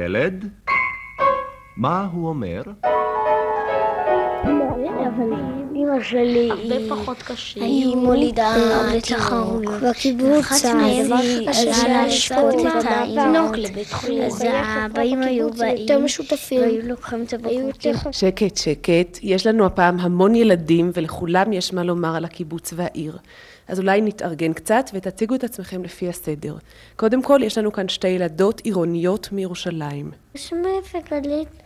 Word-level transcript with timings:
הילד, 0.00 0.44
מה 1.76 2.08
הוא 2.12 2.28
אומר? 2.28 2.62
אבל 5.06 5.32
אימא 5.74 5.75
שלי 6.02 6.50
הרבה 6.50 6.74
פחות 6.88 7.22
קשה. 7.22 7.60
היא 7.60 7.96
מולידה 7.96 8.54
תחרויות. 9.02 9.82
בקיבוץ 9.82 10.38
אחת 10.40 10.64
מהן 10.64 11.12
היא 11.12 11.50
אז 11.50 11.66
עזרה 11.66 11.88
להשקות 11.88 12.54
את 12.54 12.84
התינוק 12.84 13.56
לבית 13.56 13.88
אז 14.26 14.40
האבאים 14.40 15.22
היו 15.22 15.50
באים 15.50 15.76
יותר 15.76 15.98
משותפים. 15.98 16.60
והיו 16.60 16.88
לוקחים 16.88 17.22
את 17.22 17.32
הבקבוקים. 17.32 17.94
שקט, 18.12 18.56
שקט. 18.56 19.18
יש 19.22 19.46
לנו 19.46 19.66
הפעם 19.66 20.00
המון 20.00 20.34
ילדים, 20.34 20.90
ולכולם 20.94 21.52
יש 21.52 21.72
מה 21.72 21.84
לומר 21.84 22.16
על 22.16 22.24
הקיבוץ 22.24 22.72
והעיר. 22.76 23.18
אז 23.68 23.78
אולי 23.78 24.00
נתארגן 24.00 24.52
קצת 24.52 24.90
ותציגו 24.94 25.34
את 25.34 25.44
עצמכם 25.44 25.84
לפי 25.84 26.08
הסדר. 26.08 26.56
קודם 26.96 27.22
כל, 27.22 27.40
יש 27.42 27.58
לנו 27.58 27.72
כאן 27.72 27.88
שתי 27.88 28.08
ילדות 28.08 28.60
עירוניות 28.60 29.28
מירושלים. 29.32 30.10
שמי 30.36 30.68
וגלית, 30.94 31.48
אה, 31.48 31.65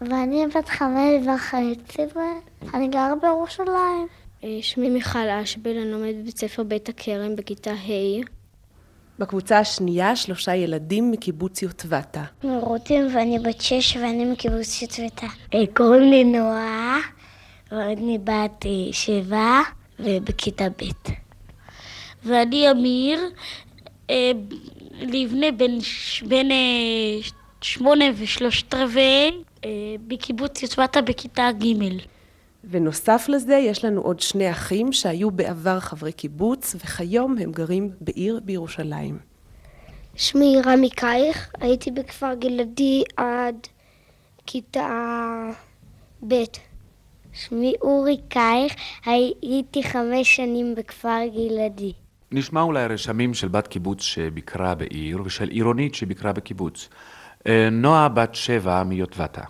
ואני 0.00 0.46
בת 0.46 0.68
חמש 0.68 1.26
וחצי, 1.26 2.02
ואני 2.72 2.88
גרה 2.88 3.14
בירושלים. 3.22 4.06
אה, 4.44 4.58
שמי 4.62 4.90
מיכל 4.90 5.28
אשבל, 5.28 5.70
אני 5.70 5.90
לומדת 5.90 6.14
בבית 6.14 6.38
ספר 6.38 6.62
בית 6.62 6.88
הכרם 6.88 7.36
בכיתה 7.36 7.70
ה'. 7.70 8.42
בקבוצה 9.18 9.58
השנייה, 9.58 10.16
שלושה 10.16 10.54
ילדים 10.54 11.10
מקיבוץ 11.10 11.62
יוטבתה. 11.62 12.24
רותם 12.44 13.06
ואני 13.14 13.38
בת 13.38 13.60
שש 13.60 13.96
ואני 13.96 14.24
מקיבוץ 14.24 14.82
יצבתה. 14.82 15.26
קוראים 15.76 16.10
לי 16.10 16.24
נועה, 16.24 16.98
ואני 17.72 18.18
בת 18.18 18.66
אה, 18.66 18.92
שבע 18.92 19.60
ובכיתה 20.00 20.68
ב'. 20.68 21.12
ואני 22.24 22.70
אמיר, 22.70 23.20
אה, 24.10 24.32
לבנה 25.00 25.46
בן, 26.22 26.50
אה, 26.50 26.56
שמונה 27.60 28.04
ושלושת 28.18 28.74
רבעי, 28.74 29.30
אה, 29.30 29.51
בקיבוץ 30.06 30.62
יצבתה 30.62 31.02
בכיתה 31.02 31.48
ג'. 31.52 31.96
ונוסף 32.70 33.26
לזה, 33.28 33.54
יש 33.54 33.84
לנו 33.84 34.00
עוד 34.00 34.20
שני 34.20 34.50
אחים 34.50 34.92
שהיו 34.92 35.30
בעבר 35.30 35.80
חברי 35.80 36.12
קיבוץ, 36.12 36.74
וכיום 36.74 37.38
הם 37.38 37.52
גרים 37.52 37.90
בעיר 38.00 38.40
בירושלים. 38.44 39.18
שמי 40.14 40.56
רמי 40.64 40.90
קייך, 40.90 41.52
הייתי 41.60 41.90
בכפר 41.90 42.34
גלעדי 42.34 43.02
עד 43.16 43.66
כיתה 44.46 45.50
ב'. 46.28 46.34
שמי 47.32 47.74
אורי 47.82 48.16
קייך, 48.28 48.74
הייתי 49.04 49.82
חמש 49.82 50.36
שנים 50.36 50.74
בכפר 50.74 51.20
גלעדי. 51.34 51.92
נשמע 52.32 52.62
אולי 52.62 52.86
רשמים 52.86 53.34
של 53.34 53.48
בת 53.48 53.66
קיבוץ 53.66 54.02
שביקרה 54.02 54.74
בעיר 54.74 55.22
ושל 55.24 55.48
עירונית 55.48 55.94
שביקרה 55.94 56.32
בקיבוץ. 56.32 56.88
אה, 57.46 57.68
נועה 57.70 58.08
בת 58.08 58.34
שבע 58.34 58.82
מיוטבתה. 58.82 59.42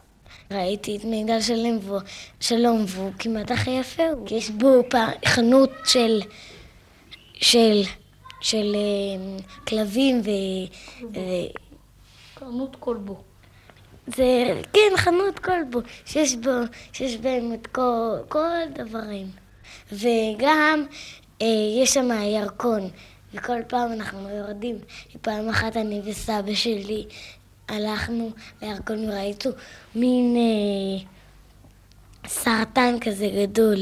ראיתי 0.51 0.97
את 0.97 1.05
מגדל 1.05 1.41
שלם 1.41 1.79
והוא- 1.83 2.01
שלום 2.41 2.85
והוא 2.89 3.13
כמעט 3.19 3.51
הכי 3.51 3.71
יפה, 3.71 4.03
יש 4.31 4.51
בו 4.51 4.83
חנות 5.27 5.71
של, 5.85 6.21
של, 7.35 7.83
של 8.41 8.75
אה, 8.75 9.41
כלבים 9.69 10.21
ו... 10.25 10.31
ו- 11.15 11.19
חנות 12.39 12.77
כלבו. 12.81 13.23
זה, 14.07 14.61
כן, 14.73 14.97
חנות 14.97 15.39
כלבו, 15.39 15.81
שיש 16.07 16.37
בו, 16.37 16.51
שיש 16.93 17.17
בהם 17.17 17.53
את 17.55 17.67
כל, 17.67 18.17
כל 18.29 18.47
הדברים. 18.81 19.27
וגם 19.93 20.85
אה, 21.43 21.47
יש 21.83 21.91
שם 21.95 22.09
ירקון, 22.23 22.89
וכל 23.35 23.63
פעם 23.69 23.93
אנחנו 23.93 24.29
יורדים. 24.31 24.77
פעם 25.21 25.49
אחת 25.49 25.77
אני 25.77 26.01
וסבא 26.05 26.55
שלי 26.55 27.07
הלכנו 27.73 28.31
לירקון 28.63 29.09
וראיתו 29.09 29.51
מין 29.95 30.37
אה, 30.37 31.05
סרטן 32.29 32.95
כזה 33.01 33.29
גדול. 33.43 33.79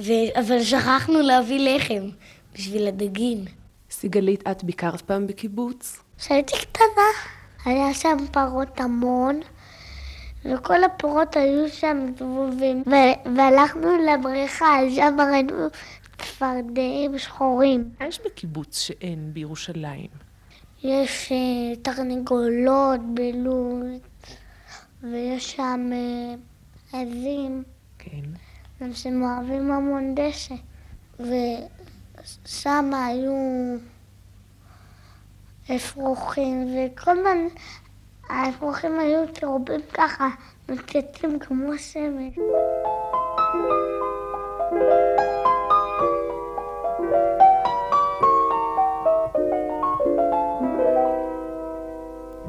ו... 0.00 0.12
אבל 0.40 0.62
שכחנו 0.62 1.20
להביא 1.20 1.76
לחם 1.76 2.08
בשביל 2.54 2.86
הדגים. 2.86 3.44
סיגלית, 3.90 4.48
את 4.50 4.64
ביקרת 4.64 5.00
פעם 5.00 5.26
בקיבוץ? 5.26 6.00
כשהייתי 6.18 6.56
קטנה, 6.56 7.10
היה 7.64 7.94
שם 7.94 8.16
פרות 8.32 8.80
המון, 8.80 9.40
וכל 10.44 10.84
הפרות 10.84 11.36
היו 11.36 11.68
שם 11.68 12.06
זבובים, 12.18 12.82
ו- 12.86 13.36
והלכנו 13.36 13.88
לבריכה, 14.06 14.66
שם 14.96 15.16
ראינו 15.32 15.68
צפרדעים 16.18 17.18
שחורים. 17.18 17.90
מה 18.00 18.06
יש 18.06 18.20
בקיבוץ 18.26 18.78
שאין 18.80 19.30
בירושלים? 19.32 20.23
יש 20.84 21.32
אה, 21.32 21.76
תרנגולות 21.82 23.00
בלול, 23.14 23.98
ויש 25.02 25.52
שם 25.52 25.90
אה, 25.92 26.34
עזים, 27.00 27.62
כן. 27.98 28.22
אנשים 28.80 29.22
אוהבים 29.22 29.72
המון 29.72 30.14
דשא. 30.14 30.54
ושם 31.20 32.90
היו 32.94 33.34
אפרוחים, 35.76 36.66
וכל 36.66 37.10
הזמן 37.10 37.38
האפרוחים 38.28 38.98
היו 38.98 39.32
צהובים 39.32 39.80
ככה, 39.94 40.28
נוצצים 40.68 41.38
כמו 41.38 41.78
שמש. 41.78 42.38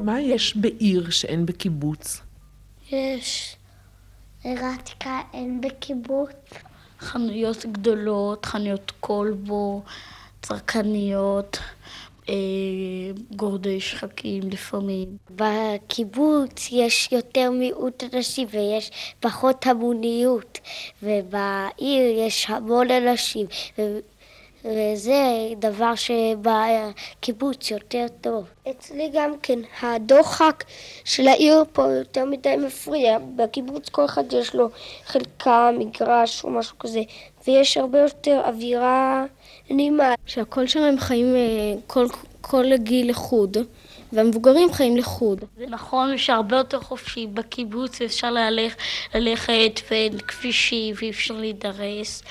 מה 0.06 0.20
יש 0.20 0.56
בעיר 0.56 1.10
שאין 1.10 1.46
בקיבוץ? 1.46 2.20
יש 2.90 3.56
עיר 4.44 4.64
העתיקה, 4.64 5.20
אין 5.32 5.60
בקיבוץ. 5.60 6.30
חנויות 7.00 7.66
גדולות, 7.66 8.46
חנויות 8.46 8.92
כלבו, 9.00 9.82
צרכניות, 10.42 11.58
אה, 12.28 12.34
גורדי 13.36 13.80
שחקים 13.80 14.42
לפעמים. 14.50 15.16
בקיבוץ 15.30 16.68
יש 16.72 17.08
יותר 17.12 17.50
מיעוט 17.50 18.04
אנשים 18.14 18.48
ויש 18.50 18.90
פחות 19.20 19.66
המוניות, 19.66 20.58
ובעיר 21.02 22.18
יש 22.18 22.46
המון 22.50 22.90
אנשים, 22.90 23.46
ו- 23.78 23.98
וזה 24.66 25.48
דבר 25.58 25.92
שבקיבוץ 25.94 27.70
יותר 27.70 28.06
טוב. 28.20 28.44
אצלי 28.70 29.10
גם 29.12 29.34
כן, 29.42 29.58
הדוחק 29.82 30.64
של 31.04 31.28
העיר 31.28 31.64
פה 31.72 31.92
יותר 31.92 32.24
מדי 32.24 32.56
מפריע. 32.56 33.18
בקיבוץ 33.36 33.88
כל 33.88 34.04
אחד 34.04 34.32
יש 34.32 34.54
לו 34.54 34.68
חלקה, 35.04 35.70
מגרש 35.78 36.44
או 36.44 36.50
משהו 36.50 36.78
כזה, 36.78 37.02
ויש 37.46 37.76
הרבה 37.76 37.98
יותר 37.98 38.42
אווירה 38.44 39.24
נעימה. 39.70 40.14
שהכל 40.26 40.66
שם 40.66 40.80
הם 40.80 40.98
חיים 40.98 41.36
אה, 41.36 41.74
כל, 41.86 42.06
כל 42.40 42.76
גיל 42.76 43.10
לחוד, 43.10 43.56
והמבוגרים 44.12 44.72
חיים 44.72 44.96
לחוד. 44.96 45.44
זה 45.56 45.66
נכון 45.66 46.18
שהרבה 46.18 46.56
יותר 46.56 46.80
חופשי 46.80 47.26
בקיבוץ, 47.26 48.02
אפשר 48.02 48.30
להלך, 48.30 48.74
ללכת 49.14 49.80
ואין 49.90 50.18
כבישים 50.18 50.94
ואי 50.98 51.10
אפשר 51.10 51.34
להידרס, 51.34 52.22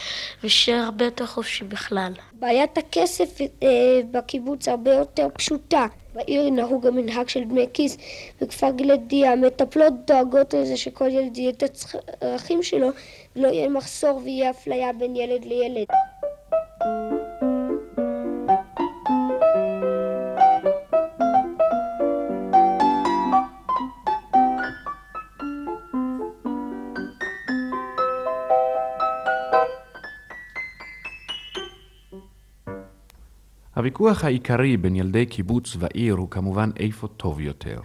ושהרבה 0.43 1.05
יותר 1.05 1.25
חופשי 1.25 1.63
בכלל. 1.63 2.11
בעיית 2.33 2.77
הכסף 2.77 3.41
אה, 3.41 3.67
בקיבוץ 4.11 4.67
הרבה 4.67 4.93
יותר 4.93 5.27
פשוטה. 5.33 5.87
בעיר 6.15 6.49
נהוג 6.49 6.87
המנהג 6.87 7.29
של 7.29 7.43
דמי 7.43 7.65
כיס. 7.73 7.97
בכפר 8.41 8.69
גלעדי 8.71 9.27
המטפלות 9.27 9.93
דואגות 10.07 10.53
לזה 10.53 10.77
שכל 10.77 11.09
ילד 11.09 11.37
יהיה 11.37 11.49
את 11.49 11.63
הצרכים 11.63 12.63
שלו, 12.63 12.89
ולא 13.35 13.47
יהיה 13.47 13.69
מחסור 13.69 14.21
ויהיה 14.23 14.49
אפליה 14.49 14.93
בין 14.93 15.15
ילד 15.15 15.45
לילד. 15.45 15.87
הוויכוח 33.97 34.23
העיקרי 34.23 34.77
בין 34.77 34.95
ילדי 34.95 35.25
קיבוץ 35.25 35.75
ועיר 35.79 36.13
הוא 36.13 36.31
כמובן 36.31 36.69
איפה 36.79 37.07
טוב 37.07 37.39
יותר. 37.39 37.79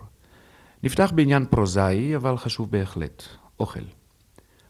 נפתח 0.83 1.13
בעניין 1.15 1.47
פרוזאי, 1.47 2.17
אבל 2.17 2.37
חשוב 2.37 2.71
בהחלט, 2.71 3.23
אוכל. 3.61 3.81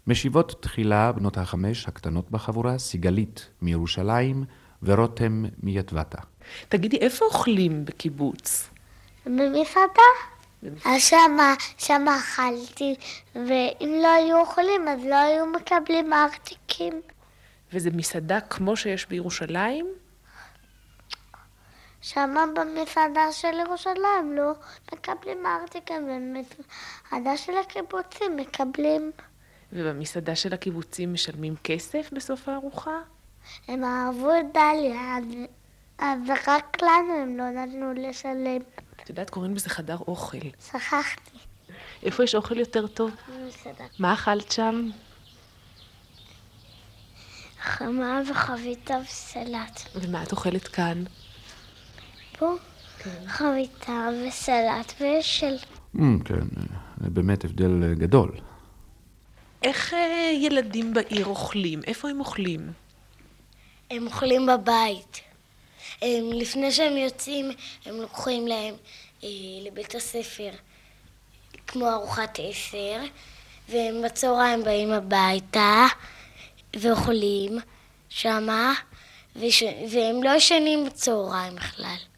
משיבות 0.07 0.63
תחילה 0.63 1.13
בנות 1.13 1.39
החמש 1.39 1.89
הקטנות 1.89 2.31
בחבורה, 2.31 2.79
סיגלית 2.79 3.49
מירושלים 3.63 4.45
ורותם 4.83 5.45
מיטבתה. 5.63 6.19
תגידי, 6.69 6.97
איפה 6.97 7.25
אוכלים 7.25 7.85
בקיבוץ? 7.85 8.71
במסעדה? 9.27 10.11
אז 10.85 11.03
שמה, 11.03 11.55
שמה 11.79 12.17
אכלתי, 12.17 12.95
ואם 13.35 13.99
לא 14.03 14.09
היו 14.09 14.41
אוכלים 14.41 14.89
אז 14.89 15.05
לא 15.05 15.15
היו 15.15 15.47
מקבלים 15.47 16.13
ארטיקים. 16.13 17.01
וזה 17.73 17.91
מסעדה 17.91 18.41
כמו 18.41 18.77
שיש 18.77 19.07
בירושלים? 19.07 20.00
שמה 22.03 22.45
במסעדה 22.55 23.33
של 23.33 23.59
ירושלים 23.67 24.37
לא 24.37 24.53
מקבלים 24.93 25.47
ארטיקן, 25.47 26.03
ובמסעדה 26.05 27.37
של 27.37 27.53
הקיבוצים 27.57 28.37
מקבלים. 28.37 29.13
ובמסעדה 29.73 30.37
של 30.37 30.55
הקיבוצים 30.55 31.13
משלמים 31.13 31.55
כסף 31.65 32.11
בסוף 32.13 32.49
הארוחה? 32.49 32.99
הם 33.69 33.85
אהבו 33.85 34.31
את 34.31 34.47
דליה, 34.55 35.17
אז, 35.17 35.25
אז 35.99 36.19
רק 36.47 36.83
לנו 36.83 37.15
הם 37.23 37.37
לא 37.39 37.51
נתנו 37.51 37.93
לשלם. 37.93 38.61
את 39.03 39.09
יודעת, 39.09 39.31
קוראים 39.31 39.55
לזה 39.55 39.71
חדר 39.71 39.97
אוכל. 40.09 40.39
שכחתי. 40.67 41.39
איפה 42.03 42.25
יש 42.25 42.35
אוכל 42.35 42.59
יותר 42.59 42.87
טוב? 42.87 43.11
במסעדה. 43.29 43.85
מה 43.99 44.15
אכלת 44.15 44.53
שם? 44.53 44.91
חמה 47.61 48.21
וחביתה 48.31 48.95
וסלט. 49.05 49.81
ומה 49.95 50.23
את 50.23 50.33
אוכלת 50.33 50.69
כאן? 50.69 51.05
פה 52.41 52.55
חביתה 53.27 54.09
וסלט 54.29 54.93
ושל... 55.01 55.57
Mm, 55.97 56.01
כן, 56.25 56.47
זה 57.01 57.11
באמת 57.11 57.45
הבדל 57.45 57.83
אה, 57.83 57.95
גדול. 57.95 58.31
איך 59.63 59.95
אה, 59.95 60.31
ילדים 60.35 60.95
בעיר 60.95 61.27
אוכלים? 61.27 61.81
איפה 61.87 62.09
הם 62.09 62.21
אוכלים? 62.21 62.73
הם 63.91 64.07
אוכלים 64.07 64.47
בבית. 64.47 65.21
הם, 66.03 66.33
לפני 66.33 66.73
שהם 66.73 66.97
יוצאים, 66.97 67.51
הם 67.87 67.95
לוקחים 68.01 68.47
להם 68.47 68.75
אה, 69.25 69.29
לבית 69.63 69.95
הספר 69.95 70.51
כמו 71.67 71.91
ארוחת 71.93 72.39
עשר, 72.43 73.01
והם 73.69 74.03
בצהריים 74.05 74.65
באים 74.65 74.91
הביתה 74.91 75.87
ואוכלים 76.77 77.59
שמה, 78.09 78.75
וש... 79.37 79.63
והם 79.93 80.23
לא 80.23 80.31
ישנים 80.31 80.85
בצהריים 80.85 81.55
בכלל. 81.55 82.10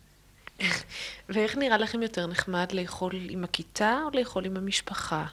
ואיך 1.28 1.56
נראה 1.56 1.78
לכם 1.78 2.02
יותר 2.02 2.26
נחמד 2.26 2.72
לאכול 2.72 3.12
עם 3.28 3.44
הכיתה 3.44 3.98
או 4.04 4.18
לאכול 4.18 4.44
עם 4.44 4.56
המשפחה? 4.56 5.24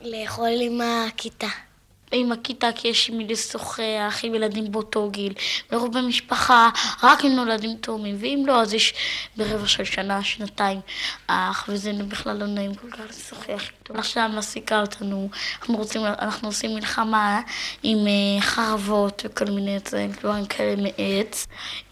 לאכול 0.00 0.50
עם 0.60 0.80
הכיתה. 0.80 1.67
עם 2.12 2.32
הכיתה 2.32 2.68
כי 2.74 2.88
יש 2.88 3.10
עם 3.10 3.18
מי 3.18 3.26
לשוחח, 3.26 4.20
עם 4.22 4.34
ילדים 4.34 4.72
באותו 4.72 5.10
גיל. 5.10 5.32
לרוב 5.72 5.98
במשפחה, 5.98 6.70
רק 7.02 7.24
עם 7.24 7.32
נולדים 7.32 7.76
תאומים, 7.80 8.16
ואם 8.20 8.42
לא, 8.46 8.60
אז 8.60 8.74
יש 8.74 8.94
ברבע 9.36 9.66
של 9.66 9.84
שנה, 9.84 10.24
שנתיים 10.24 10.80
אח, 11.26 11.64
וזה 11.68 11.92
בכלל 12.08 12.36
לא 12.36 12.46
נעים 12.46 12.74
כל 12.74 12.90
כך 12.90 13.00
לשוחח 13.10 13.62
איתו. 13.78 13.94
עכשיו 13.94 14.30
מסיקה 14.36 14.80
אותנו, 14.80 15.28
אנחנו 15.60 15.76
רוצים, 15.76 16.00
אנחנו 16.04 16.48
עושים 16.48 16.74
מלחמה 16.74 17.40
עם 17.82 18.06
אה, 18.06 18.40
חרבות 18.40 19.22
וכל 19.24 19.44
מיני 19.44 19.78
דברים 20.20 20.46
כאלה 20.46 20.82
מעץ. 20.82 21.46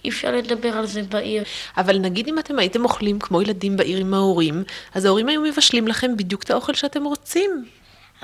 אי 0.04 0.10
אפשר 0.10 0.30
לדבר 0.30 0.76
על 0.76 0.86
זה 0.86 1.02
בעיר. 1.02 1.44
אבל 1.76 1.98
נגיד 1.98 2.28
אם 2.28 2.38
אתם 2.38 2.58
הייתם 2.58 2.84
אוכלים 2.84 3.18
כמו 3.18 3.42
ילדים 3.42 3.76
בעיר 3.76 3.98
עם 3.98 4.14
ההורים, 4.14 4.64
אז 4.94 5.04
ההורים 5.04 5.28
היו 5.28 5.40
מבשלים 5.40 5.88
לכם 5.88 6.16
בדיוק 6.16 6.42
את 6.42 6.50
האוכל 6.50 6.74
שאתם 6.74 7.04
רוצים. 7.04 7.64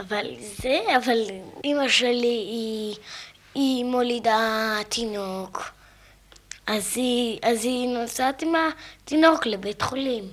אבל 0.08 0.26
זה, 0.40 0.80
אבל 0.96 1.18
אימא 1.64 1.88
שלי 1.88 2.26
היא, 2.26 2.96
היא 3.54 3.84
מולידה 3.84 4.76
תינוק, 4.88 5.70
אז 6.66 6.92
היא, 6.96 7.38
אז 7.42 7.64
היא 7.64 7.88
נוסעת 7.88 8.42
עם 8.42 8.52
התינוק 9.04 9.46
לבית 9.46 9.82
חולים. 9.82 10.24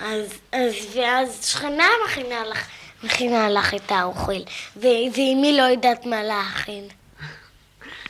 אז, 0.00 0.34
אז, 0.52 0.74
ואז 0.94 1.44
שכנה 1.44 1.88
מכינה 2.06 2.46
לך, 2.46 2.68
מכינה 3.02 3.50
לך 3.50 3.74
את 3.74 3.92
האוכל, 3.92 4.40
ו, 4.76 4.86
ואמי 5.14 5.56
לא 5.56 5.62
יודעת 5.62 6.06
מה 6.06 6.22
להכין. 6.22 6.88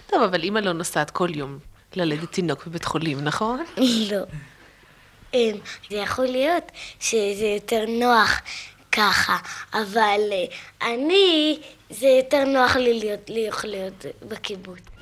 טוב, 0.06 0.22
אבל 0.22 0.42
אימא 0.42 0.58
לא 0.58 0.72
נוסעת 0.72 1.10
כל 1.10 1.28
יום 1.34 1.58
ללדת 1.96 2.32
תינוק 2.32 2.66
בבית 2.66 2.84
חולים, 2.84 3.20
נכון? 3.20 3.64
לא. 4.10 4.22
אמ, 5.34 5.56
זה 5.90 5.96
יכול 5.96 6.26
להיות 6.26 6.72
שזה 7.00 7.44
יותר 7.44 7.84
נוח 7.88 8.40
ככה, 8.96 9.36
אבל 9.72 10.20
אה, 10.32 10.44
אני, 10.92 11.58
זה 11.90 12.06
יותר 12.06 12.44
נוח 12.44 12.76
לי 12.76 12.98
להיות, 12.98 13.30
להיות, 13.64 14.06
בקיבוץ. 14.28 14.93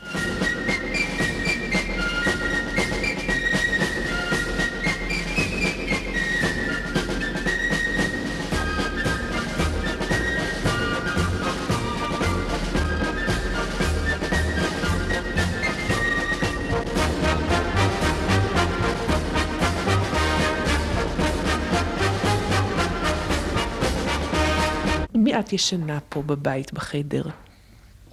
מי 25.33 25.41
את 25.41 25.53
ישנה 25.53 25.99
פה 26.09 26.23
בבית, 26.23 26.73
בחדר? 26.73 27.23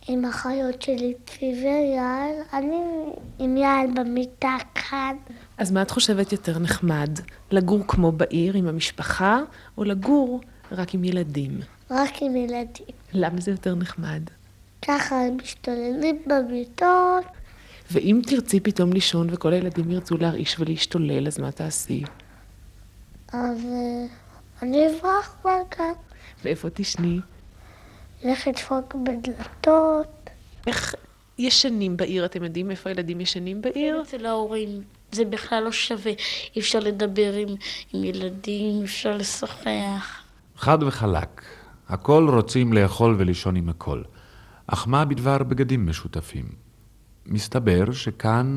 עם 0.07 0.25
החיות 0.25 0.81
שלי, 0.81 1.13
צבי 1.25 1.53
ויעל, 1.63 2.31
אני 2.53 2.81
עם 3.39 3.57
יעל 3.57 3.87
במיטה 3.95 4.57
כאן. 4.75 5.15
אז 5.57 5.71
מה 5.71 5.81
את 5.81 5.91
חושבת 5.91 6.31
יותר 6.31 6.59
נחמד? 6.59 7.09
לגור 7.51 7.83
כמו 7.87 8.11
בעיר 8.11 8.57
עם 8.57 8.67
המשפחה, 8.67 9.41
או 9.77 9.83
לגור 9.83 10.41
רק 10.71 10.93
עם 10.93 11.03
ילדים? 11.03 11.59
רק 11.91 12.21
עם 12.21 12.35
ילדים. 12.35 12.95
למה 13.13 13.41
זה 13.41 13.51
יותר 13.51 13.75
נחמד? 13.75 14.21
ככה 14.81 15.15
הם 15.15 15.37
משתוללים 15.43 16.21
במיטות. 16.25 17.25
ואם 17.91 18.21
תרצי 18.27 18.59
פתאום 18.59 18.93
לישון 18.93 19.27
וכל 19.31 19.53
הילדים 19.53 19.91
ירצו 19.91 20.17
להרעיש 20.17 20.59
ולהשתולל, 20.59 21.27
אז 21.27 21.39
מה 21.39 21.51
תעשי? 21.51 22.03
אז 23.33 23.65
אה, 23.65 24.05
אני 24.61 24.87
אברח 24.87 25.35
מהגן. 25.45 25.93
ואיפה 26.43 26.69
תשני? 26.73 27.19
לך 28.23 28.47
לדפוק 28.47 28.95
בדלתות. 28.95 30.29
איך 30.67 30.95
ישנים 31.37 31.97
בעיר? 31.97 32.25
אתם 32.25 32.43
יודעים 32.43 32.71
איפה 32.71 32.89
הילדים 32.89 33.21
ישנים 33.21 33.61
בעיר? 33.61 34.01
אצל 34.01 34.25
ההורים 34.25 34.81
זה 35.11 35.25
בכלל 35.25 35.63
לא 35.63 35.71
שווה. 35.71 36.11
אי 36.55 36.61
אפשר 36.61 36.79
לדבר 36.79 37.33
עם, 37.33 37.47
עם 37.93 38.03
ילדים, 38.03 38.79
אי 38.79 38.85
אפשר 38.85 39.17
לשוחח. 39.17 40.21
חד 40.55 40.83
וחלק, 40.83 41.41
הכל 41.89 42.27
רוצים 42.29 42.73
לאכול 42.73 43.15
ולישון 43.17 43.55
עם 43.55 43.69
הכל. 43.69 44.01
אך 44.67 44.87
מה 44.87 45.05
בדבר 45.05 45.37
בגדים 45.37 45.87
משותפים? 45.87 46.45
מסתבר 47.25 47.91
שכאן 47.91 48.55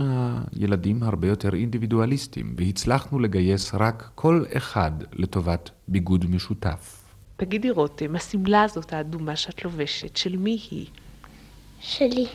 הילדים 0.52 1.02
הרבה 1.02 1.28
יותר 1.28 1.54
אינדיבידואליסטים, 1.54 2.54
והצלחנו 2.58 3.18
לגייס 3.18 3.74
רק 3.74 4.10
כל 4.14 4.44
אחד 4.56 4.92
לטובת 5.12 5.70
ביגוד 5.88 6.30
משותף. 6.30 7.01
תגידי 7.44 7.70
רותם, 7.70 8.16
השמלה 8.16 8.62
הזאת 8.62 8.92
האדומה 8.92 9.36
שאת 9.36 9.64
לובשת, 9.64 10.16
של 10.16 10.36
מי 10.36 10.58
היא? 10.70 10.86
שלי. 11.80 12.26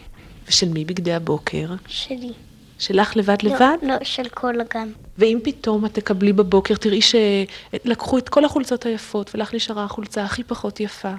ושל 0.47 0.69
מי 0.69 0.85
בגדי 0.85 1.13
הבוקר? 1.13 1.67
שלי. 1.87 2.31
שלך 2.79 3.17
לבד 3.17 3.37
לבד? 3.43 3.77
לא, 3.81 3.87
לא, 3.87 3.95
של 4.03 4.29
כל 4.29 4.61
הגן. 4.61 4.91
ואם 5.17 5.39
פתאום 5.43 5.85
את 5.85 5.93
תקבלי 5.93 6.33
בבוקר, 6.33 6.75
תראי 6.75 6.99
שלקחו 7.01 8.17
את 8.17 8.29
כל 8.29 8.45
החולצות 8.45 8.85
היפות, 8.85 9.35
ולך 9.35 9.53
נשארה 9.53 9.83
החולצה 9.83 10.23
הכי 10.23 10.43
פחות 10.43 10.79
יפה. 10.79 11.13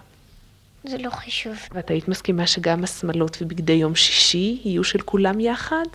זה 0.85 0.99
לא 0.99 1.11
חישוב. 1.11 1.57
ואת 1.73 1.91
היית 1.91 2.09
מסכימה 2.09 2.47
שגם 2.47 2.85
השמלות 2.85 3.37
ובגדי 3.41 3.73
יום 3.73 3.95
שישי 3.95 4.61
יהיו 4.65 4.85
של 4.85 5.01
כולם 5.01 5.41
יחד? 5.41 5.87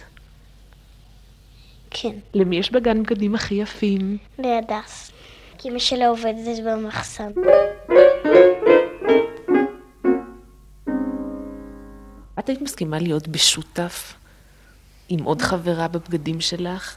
כן. 1.90 2.16
למי 2.34 2.56
יש 2.56 2.72
בגן 2.72 3.04
בגדים 3.04 3.36
הכי 3.36 3.56
יפים? 3.56 4.18
להדס. 4.40 5.13
כי 5.64 5.70
אמא 5.70 5.80
שלה 5.80 6.08
עובדת 6.08 6.64
במחסן. 6.66 7.32
את 12.40 12.50
היית 12.50 12.62
מסכימה 12.62 13.00
להיות 13.00 13.28
בשותף 13.28 14.14
עם 15.10 15.24
עוד 15.24 15.42
חברה 15.42 15.88
בבגדים 15.88 16.42
שלך? 16.42 16.96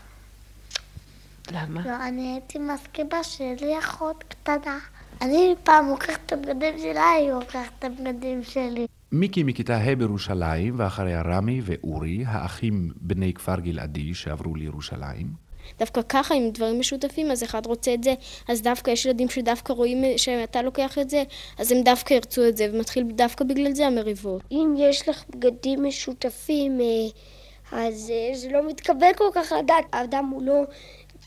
למה? 1.53 1.83
לא, 1.85 2.09
אני 2.09 2.33
הייתי 2.33 2.59
מסכימה 2.59 3.25
שיהיה 3.25 3.55
לי 3.61 3.79
אחות 3.79 4.25
קטנה. 4.29 4.79
אני 5.23 5.55
פעם 5.65 5.89
לוקחת 5.89 6.21
את 6.27 6.33
הבגדים 6.33 6.79
שלה, 6.79 7.11
היא 7.11 7.33
לוקחת 7.33 7.71
את 7.79 7.85
הבגדים 7.85 8.43
שלי. 8.43 8.87
מיקי 9.13 9.43
מכיתה 9.43 9.77
ה' 9.77 9.95
בירושלים, 9.95 10.75
ואחריה 10.77 11.23
רמי 11.23 11.61
ואורי, 11.65 12.25
האחים 12.27 12.91
בני 12.97 13.33
כפר 13.35 13.61
גלעדי 13.61 14.15
שעברו 14.15 14.55
לירושלים. 14.55 15.46
דווקא 15.79 16.01
ככה, 16.09 16.35
עם 16.35 16.51
דברים 16.51 16.81
משותפים, 16.81 17.31
אז 17.31 17.43
אחד 17.43 17.67
רוצה 17.67 17.95
את 17.95 18.05
זה, 18.05 18.15
אז 18.49 18.63
דווקא 18.63 18.91
יש 18.91 19.07
ילדים 19.07 19.29
שדווקא 19.29 19.73
רואים 19.73 20.05
שאתה 20.17 20.63
לוקח 20.63 20.99
את 20.99 21.11
זה, 21.11 21.23
אז 21.59 21.73
הם 21.73 21.83
דווקא 21.83 22.15
ירצו 22.15 22.49
את 22.49 22.57
זה, 22.57 22.69
ומתחיל 22.73 23.05
דווקא 23.13 23.45
בגלל 23.45 23.73
זה 23.73 23.87
המריבות. 23.87 24.43
אם 24.53 24.75
יש 24.79 25.09
לך 25.09 25.25
בגדים 25.31 25.85
משותפים, 25.85 26.81
אה, 26.81 26.87
אז 27.73 28.13
אה, 28.15 28.35
זה 28.35 28.49
לא 28.51 28.69
מתקבל 28.69 29.13
כל 29.17 29.29
כך 29.35 29.53
לדעת. 29.53 29.85
האדם 29.93 30.29
הוא 30.33 30.43
לא 30.43 30.63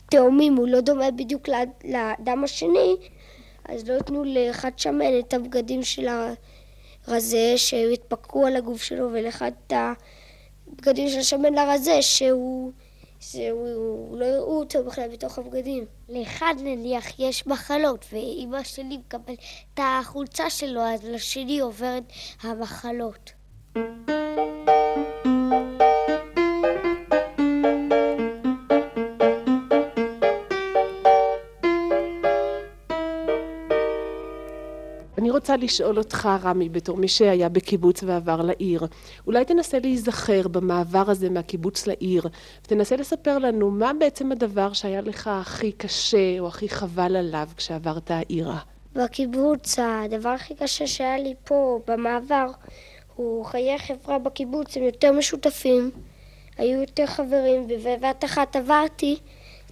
תאומים, 0.09 0.55
הוא 0.55 0.67
לא 0.67 0.81
דומה 0.81 1.11
בדיוק 1.11 1.49
לאדם 1.83 2.43
השני, 2.43 2.95
אז 3.65 3.89
לא 3.89 3.93
ייתנו 3.93 4.23
לאחד 4.23 4.71
שמן 4.77 5.19
את 5.19 5.33
הבגדים 5.33 5.83
של 5.83 6.07
הרזה 7.07 7.53
שיתפקעו 7.57 8.45
על 8.45 8.55
הגוף 8.55 8.83
שלו, 8.83 9.09
ולאחד 9.11 9.51
את 9.67 9.73
הבגדים 9.75 11.09
של 11.09 11.19
השמן 11.19 11.53
לרזה 11.53 12.01
שהוא 12.01 12.71
שהוא 13.19 14.17
לא 14.17 14.25
יראו 14.25 14.59
אותו 14.59 14.83
בכלל 14.83 15.07
בתוך 15.07 15.39
הבגדים. 15.39 15.85
לאחד 16.09 16.55
נניח 16.63 17.19
יש 17.19 17.47
מחלות, 17.47 18.05
ואימא 18.11 18.63
שלי 18.63 18.97
מקבלת 18.97 19.39
את 19.73 19.79
החולצה 19.83 20.49
שלו, 20.49 20.81
אז 20.81 21.03
לשני 21.03 21.59
עוברת 21.59 22.03
המחלות. 22.41 23.31
אני 23.75 24.18
רוצה 35.49 35.65
לשאול 35.65 35.97
אותך, 35.97 36.29
רמי, 36.43 36.69
בתור 36.69 36.97
מי 36.97 37.07
שהיה 37.07 37.49
בקיבוץ 37.49 38.03
ועבר 38.03 38.41
לעיר, 38.41 38.87
אולי 39.27 39.45
תנסה 39.45 39.79
להיזכר 39.79 40.47
במעבר 40.47 41.09
הזה 41.09 41.29
מהקיבוץ 41.29 41.87
לעיר, 41.87 42.23
ותנסה 42.63 42.95
לספר 42.95 43.37
לנו 43.37 43.71
מה 43.71 43.91
בעצם 43.99 44.31
הדבר 44.31 44.73
שהיה 44.73 45.01
לך 45.01 45.27
הכי 45.27 45.71
קשה 45.71 46.39
או 46.39 46.47
הכי 46.47 46.69
חבל 46.69 47.15
עליו 47.15 47.47
כשעברת 47.57 48.11
העירה. 48.11 48.59
בקיבוץ, 48.93 49.79
הדבר 49.79 50.29
הכי 50.29 50.55
קשה 50.55 50.87
שהיה 50.87 51.17
לי 51.17 51.33
פה 51.43 51.79
במעבר, 51.87 52.47
הוא 53.15 53.45
חיי 53.45 53.75
החברה 53.75 54.19
בקיבוץ, 54.19 54.77
הם 54.77 54.83
יותר 54.83 55.11
משותפים, 55.11 55.91
היו 56.57 56.81
יותר 56.81 57.05
חברים, 57.05 57.67
ובבת 57.69 58.25
אחת 58.25 58.55
עברתי, 58.55 59.17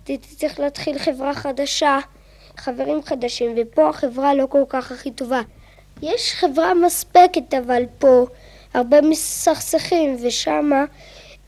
הייתי 0.08 0.36
צריך 0.36 0.60
להתחיל 0.60 1.00
חברה 1.00 1.34
חדשה. 1.34 2.00
חברים 2.58 3.04
חדשים, 3.04 3.56
ופה 3.58 3.90
החברה 3.90 4.34
לא 4.34 4.46
כל 4.50 4.64
כך 4.70 4.92
הכי 4.92 5.12
טובה. 5.12 5.42
יש 6.02 6.34
חברה 6.34 6.74
מספקת, 6.74 7.54
אבל 7.54 7.84
פה 8.00 8.26
הרבה 8.74 9.02
מסכסכים, 9.02 10.18
ושמה 10.24 10.86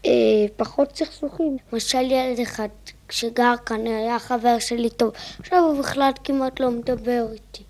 אה, 0.05 0.11
פחות 0.57 0.95
סכסוכים. 0.95 1.57
למשל 1.73 2.11
ילד 2.11 2.39
אחד 2.39 2.67
שגר 3.09 3.53
כאן 3.65 3.87
היה 3.87 4.19
חבר 4.19 4.59
שלי 4.59 4.89
טוב, 4.89 5.11
עכשיו 5.39 5.59
הוא 5.59 5.79
בכלל 5.79 6.11
כמעט 6.23 6.59
לא 6.59 6.71
מדבר 6.71 7.25
איתי. 7.33 7.63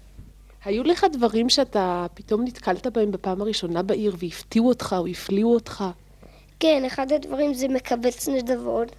היו 0.66 0.84
לך 0.84 1.06
דברים 1.12 1.50
שאתה 1.50 2.06
פתאום 2.14 2.44
נתקלת 2.44 2.88
בהם 2.88 3.12
בפעם 3.12 3.42
הראשונה 3.42 3.84
בעיר 3.84 4.16
והפתיעו 4.20 4.68
אותך 4.68 4.96
או 5.00 5.08
הפליאו 5.08 5.54
אותך? 5.54 5.84
כן, 6.60 6.84
אחד 6.86 7.12
הדברים 7.12 7.54
זה 7.54 7.68
מקבץ 7.68 8.30
נדבות. 8.30 8.92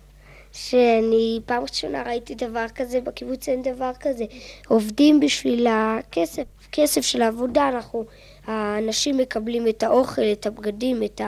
שאני 0.53 1.41
פעם 1.47 1.63
ראשונה 1.63 2.03
ראיתי 2.03 2.35
דבר 2.35 2.67
כזה, 2.75 3.01
בקיבוץ 3.01 3.49
אין 3.49 3.63
דבר 3.63 3.91
כזה. 4.01 4.25
עובדים 4.69 5.21
בשביל 5.21 5.67
הכסף, 5.67 6.45
כסף 6.73 7.01
של 7.01 7.23
העבודה, 7.23 7.69
אנחנו, 7.69 8.05
האנשים 8.47 9.17
מקבלים 9.17 9.69
את 9.69 9.83
האוכל, 9.83 10.23
את 10.33 10.47
הבגדים, 10.47 11.03
את 11.03 11.21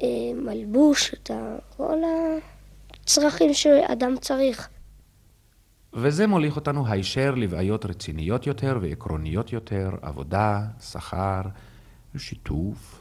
המלבוש, 0.00 1.14
את 1.14 1.30
כל 1.76 1.98
הצרכים 3.04 3.54
שאדם 3.54 4.16
צריך. 4.20 4.68
וזה 5.92 6.26
מוליך 6.26 6.56
אותנו 6.56 6.86
הישר 6.86 7.34
לבעיות 7.34 7.86
רציניות 7.86 8.46
יותר 8.46 8.78
ועקרוניות 8.82 9.52
יותר, 9.52 9.90
עבודה, 10.02 10.60
שכר, 10.90 11.40
שיתוף. 12.16 13.00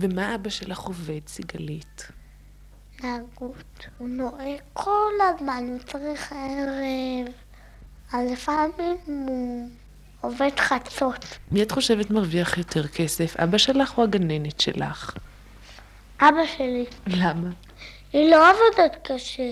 ומה 0.00 0.34
אבא 0.34 0.50
שלך 0.50 0.78
עובד, 0.78 1.20
סיגלית? 1.26 2.06
נהגות. 3.02 3.86
הוא 3.98 4.08
נוהג 4.08 4.60
כל 4.72 5.12
הזמן, 5.28 5.64
הוא 5.68 5.78
צריך 5.78 6.32
ערב. 6.32 7.32
אז 8.12 8.30
לפעמים 8.32 8.96
הוא 9.06 9.68
עובד 10.20 10.50
חצות. 10.58 11.24
מי 11.50 11.62
את 11.62 11.72
חושבת 11.72 12.10
מרוויח 12.10 12.58
יותר 12.58 12.88
כסף, 12.88 13.36
אבא 13.36 13.58
שלך 13.58 13.98
או 13.98 14.02
הגננת 14.02 14.60
שלך? 14.60 15.16
אבא 16.20 16.46
שלי. 16.56 16.84
למה? 17.06 17.48
היא 18.12 18.30
לא 18.30 18.50
עובדת 18.50 18.96
קשה. 19.02 19.50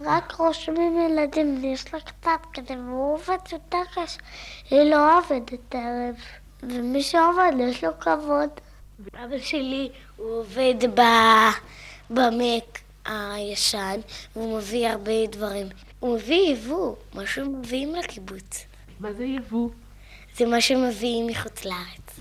רק 0.00 0.32
רושמים 0.32 0.98
ילדים, 0.98 1.64
יש 1.64 1.94
לה 1.94 2.00
קצת 2.00 2.40
כזה, 2.54 2.74
והוא 2.78 3.14
עובד 3.14 3.38
יותר 3.52 3.82
קשה. 3.94 4.20
היא 4.70 4.90
לא 4.90 5.18
עובדת 5.18 5.74
ערב. 5.74 6.14
ומי 6.62 7.02
שעובד, 7.02 7.52
יש 7.58 7.84
לו 7.84 7.90
כבוד. 8.00 8.50
אבא 9.14 9.38
שלי, 9.38 9.88
הוא 10.16 10.38
עובד 10.38 10.74
ב... 10.94 11.00
במק 12.10 12.78
הישן, 13.04 14.00
והוא 14.36 14.58
מביא 14.58 14.88
הרבה 14.88 15.26
דברים. 15.26 15.66
הוא 16.00 16.14
מביא 16.16 16.52
יבוא, 16.52 16.94
מה 17.14 17.26
שמביאים 17.26 17.94
לקיבוץ. 17.94 18.66
מה 19.00 19.12
זה 19.12 19.24
יבוא? 19.24 19.70
זה 20.36 20.46
מה 20.46 20.60
שמביאים 20.60 21.26
מחוץ 21.26 21.64
לארץ. 21.64 22.20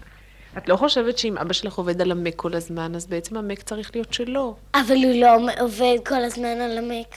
את 0.57 0.69
לא 0.69 0.75
חושבת 0.75 1.17
שאם 1.17 1.37
אבא 1.37 1.53
שלך 1.53 1.75
עובד 1.75 2.01
על 2.01 2.11
המק 2.11 2.35
כל 2.35 2.53
הזמן, 2.53 2.95
אז 2.95 3.05
בעצם 3.05 3.37
המק 3.37 3.63
צריך 3.63 3.91
להיות 3.95 4.13
שלו. 4.13 4.55
אבל 4.73 4.95
הוא 4.95 5.21
לא 5.21 5.35
עובד 5.59 5.97
כל 6.05 6.23
הזמן 6.23 6.61
על 6.61 6.77
המק. 6.77 7.15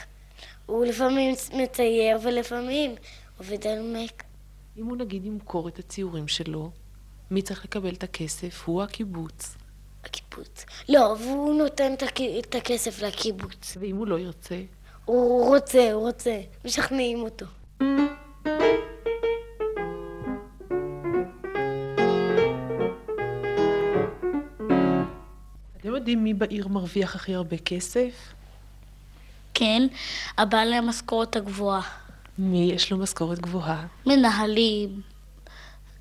הוא 0.67 0.85
לפעמים 0.85 1.35
מצייר 1.55 2.19
ולפעמים 2.23 2.95
עובד 3.39 3.67
על 3.67 3.79
המק. 3.79 4.23
אם 4.77 4.87
הוא 4.87 4.97
נגיד 4.97 5.27
ימכור 5.27 5.69
את 5.69 5.79
הציורים 5.79 6.29
שלו, 6.29 6.71
מי 7.33 7.43
צריך 7.43 7.65
לקבל 7.65 7.95
את 7.95 8.03
הכסף? 8.03 8.63
הוא 8.65 8.83
הקיבוץ. 8.83 9.57
הקיבוץ. 10.05 10.65
לא, 10.89 11.17
והוא 11.21 11.55
נותן 11.59 11.93
את 12.39 12.55
הכסף 12.55 13.03
לקיבוץ. 13.03 13.77
ואם 13.81 13.97
הוא 13.97 14.07
לא 14.07 14.19
ירצה? 14.19 14.63
הוא 15.05 15.49
רוצה, 15.49 15.93
הוא 15.93 16.07
רוצה. 16.07 16.41
משכנעים 16.65 17.19
אותו. 17.19 17.47
אתם 25.77 25.89
יודעים 25.89 26.25
מי 26.25 26.35
בעיר 26.35 26.69
מרוויח 26.69 27.15
הכי 27.15 27.35
הרבה 27.35 27.57
כסף? 27.57 28.33
כן, 29.55 29.87
הבעלי 30.39 30.77
המשכורת 30.77 31.37
הגבוהה. 31.37 31.83
מי 32.39 32.73
יש 32.75 32.93
לו 32.93 32.99
משכורת 32.99 33.39
גבוהה? 33.39 33.87
מנהלים, 34.07 35.01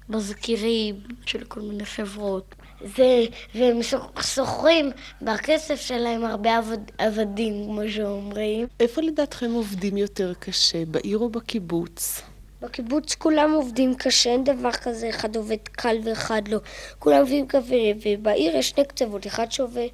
מזכירים 0.10 0.96
של 1.26 1.44
כל 1.44 1.60
מיני 1.60 1.86
חברות. 1.86 2.56
זה, 2.98 3.26
והם 3.56 3.80
שוכרים 4.22 4.92
בכסף 5.22 5.82
שלהם 5.82 6.26
הרבה 6.26 6.58
עבד, 6.58 6.78
עבדים, 6.98 7.66
כמו 7.66 7.82
שאומרים. 7.90 8.68
איפה 8.80 9.02
לדעתכם 9.02 9.52
עובדים 9.52 9.98
יותר 9.98 10.34
קשה, 10.40 10.86
בעיר 10.86 11.18
או 11.18 11.30
בקיבוץ? 11.30 12.22
בקיבוץ 12.62 13.16
כולם 13.16 13.52
עובדים 13.52 13.96
קשה, 13.96 14.30
אין 14.30 14.44
דבר 14.44 14.72
כזה, 14.72 15.10
אחד 15.10 15.36
עובד 15.36 15.58
קל 15.72 15.98
ואחד 16.04 16.48
לא. 16.48 16.58
כולם 17.00 17.20
עובדים 17.20 17.48
קשה, 17.48 17.92
ובעיר 18.06 18.56
יש 18.56 18.70
שני 18.70 18.86
קצוות, 18.86 19.28
אחד 19.28 19.52
שעובד, 19.52 19.88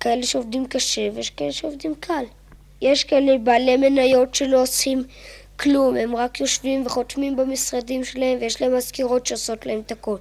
כאלה 0.00 0.22
שעובדים 0.22 0.66
קשה 0.66 1.08
ויש 1.14 1.30
כאלה 1.30 1.52
שעובדים 1.52 1.94
קל. 2.00 2.24
יש 2.82 3.04
כאלה 3.04 3.38
בעלי 3.38 3.76
מניות 3.76 4.34
שלא 4.34 4.62
עושים 4.62 5.04
כלום, 5.60 5.96
הם 5.96 6.16
רק 6.16 6.40
יושבים 6.40 6.86
וחותמים 6.86 7.36
במשרדים 7.36 8.04
שלהם 8.04 8.38
ויש 8.40 8.62
להם 8.62 8.76
מזכירות 8.76 9.26
שעושות 9.26 9.66
להם 9.66 9.80
את 9.86 9.92
הכל. 9.92 10.16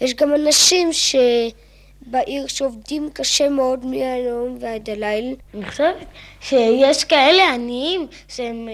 יש 0.00 0.14
גם 0.14 0.34
אנשים 0.34 0.88
שבעיר 0.92 2.46
שעובדים 2.46 3.10
קשה 3.12 3.48
מאוד 3.48 3.86
מהיום 3.86 4.58
ועד 4.60 4.90
הלילה. 4.90 5.34
אני 5.54 5.70
חושבת 5.70 6.06
שיש 6.40 7.04
כאלה 7.04 7.54
עניים 7.54 8.06
שהם 8.28 8.68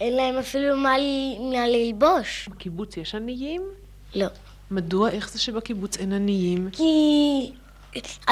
אין 0.00 0.12
להם 0.12 0.38
אפילו 0.38 0.76
מה, 0.76 0.94
מה 1.52 1.68
ללבוש. 1.68 2.48
בקיבוץ 2.48 2.96
יש 2.96 3.14
עניים? 3.14 3.62
לא. 4.14 4.26
מדוע? 4.70 5.10
איך 5.10 5.30
זה 5.30 5.38
שבקיבוץ 5.38 5.96
אין 5.96 6.12
עניים? 6.12 6.68
כי... 6.72 7.52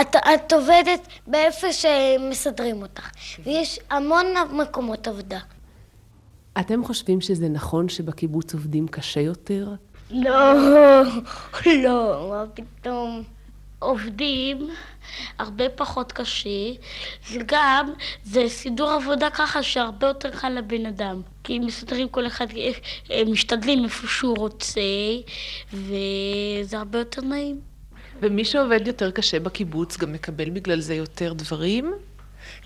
את, 0.01 0.17
את 0.35 0.53
עובדת 0.53 1.09
באיפה 1.27 1.67
שמסדרים 1.73 2.83
אותך, 2.83 3.11
ויש 3.45 3.81
המון 3.91 4.27
מקומות 4.53 5.09
עבודה. 5.09 5.39
אתם 6.61 6.85
חושבים 6.85 7.21
שזה 7.21 7.49
נכון 7.49 7.89
שבקיבוץ 7.89 8.55
עובדים 8.55 8.89
קשה 8.89 9.21
יותר? 9.21 9.69
לא, 10.11 10.55
לא, 11.67 12.29
מה 12.31 12.45
פתאום. 12.55 13.23
עובדים 13.79 14.71
הרבה 15.39 15.69
פחות 15.69 16.13
קשה, 16.13 16.49
וגם 17.33 17.93
זה 18.25 18.45
סידור 18.49 18.91
עבודה 18.91 19.31
ככה 19.31 19.63
שהרבה 19.63 20.07
יותר 20.07 20.31
קל 20.31 20.49
לבן 20.49 20.87
אדם. 20.87 21.23
כי 21.45 21.59
מסדרים 21.59 22.09
כל 22.09 22.27
אחד, 22.27 22.47
משתדלים 23.27 23.85
איפה 23.85 24.07
שהוא 24.07 24.37
רוצה, 24.37 24.81
וזה 25.73 26.79
הרבה 26.79 26.99
יותר 26.99 27.23
נעים. 27.23 27.61
ומי 28.21 28.45
שעובד 28.45 28.87
יותר 28.87 29.11
קשה 29.11 29.41
בקיבוץ 29.41 29.97
גם 29.97 30.13
מקבל 30.13 30.51
בגלל 30.51 30.81
זה 30.81 30.95
יותר 30.95 31.33
דברים? 31.33 31.95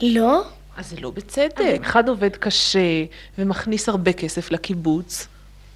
לא. 0.02 0.42
אז 0.78 0.90
זה 0.90 0.96
לא 1.00 1.10
בצדק. 1.10 1.80
אחד 1.82 2.08
עובד 2.08 2.36
קשה 2.36 3.04
ומכניס 3.38 3.88
הרבה 3.88 4.12
כסף 4.12 4.50
לקיבוץ, 4.50 5.28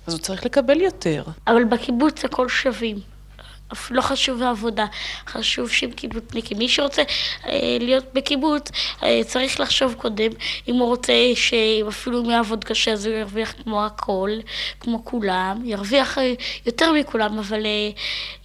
אז 0.06 0.14
הוא 0.14 0.21
צריך 0.21 0.44
לקבל 0.44 0.80
יותר. 0.80 1.25
אבל 1.47 1.64
בקיבוץ 1.64 2.25
הכל 2.25 2.49
שווים. 2.49 2.97
לא 3.90 4.00
חשוב 4.00 4.42
העבודה, 4.42 4.87
חשוב 5.26 5.71
שהם 5.71 5.90
קיבוצניקים. 5.90 6.59
מי 6.59 6.68
שרוצה 6.68 7.02
אה, 7.47 7.76
להיות 7.80 8.04
בקיבוץ, 8.14 8.71
אה, 9.02 9.21
צריך 9.26 9.61
לחשוב 9.61 9.94
קודם, 9.94 10.30
אם 10.68 10.75
הוא 10.75 10.87
רוצה 10.87 11.12
שאפילו 11.35 12.25
אם 12.25 12.30
יעבוד 12.30 12.64
קשה 12.64 12.92
אז 12.92 13.06
הוא 13.06 13.14
ירוויח 13.14 13.54
כמו 13.62 13.85
הכל, 13.85 14.30
כמו 14.80 15.04
כולם, 15.04 15.62
ירוויח 15.64 16.18
אה, 16.18 16.32
יותר 16.66 16.92
מכולם, 16.92 17.38
אבל 17.38 17.66
אה, 17.66 17.90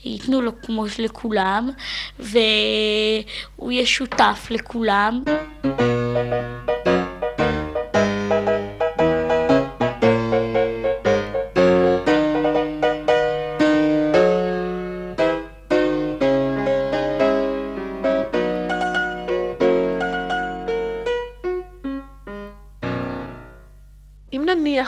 ייתנו 0.06 0.42
לו 0.42 0.52
כמו 0.62 0.86
לכולם, 1.00 1.70
והוא 2.20 3.72
יהיה 3.72 3.86
שותף 3.86 4.48
לכולם. 4.50 5.24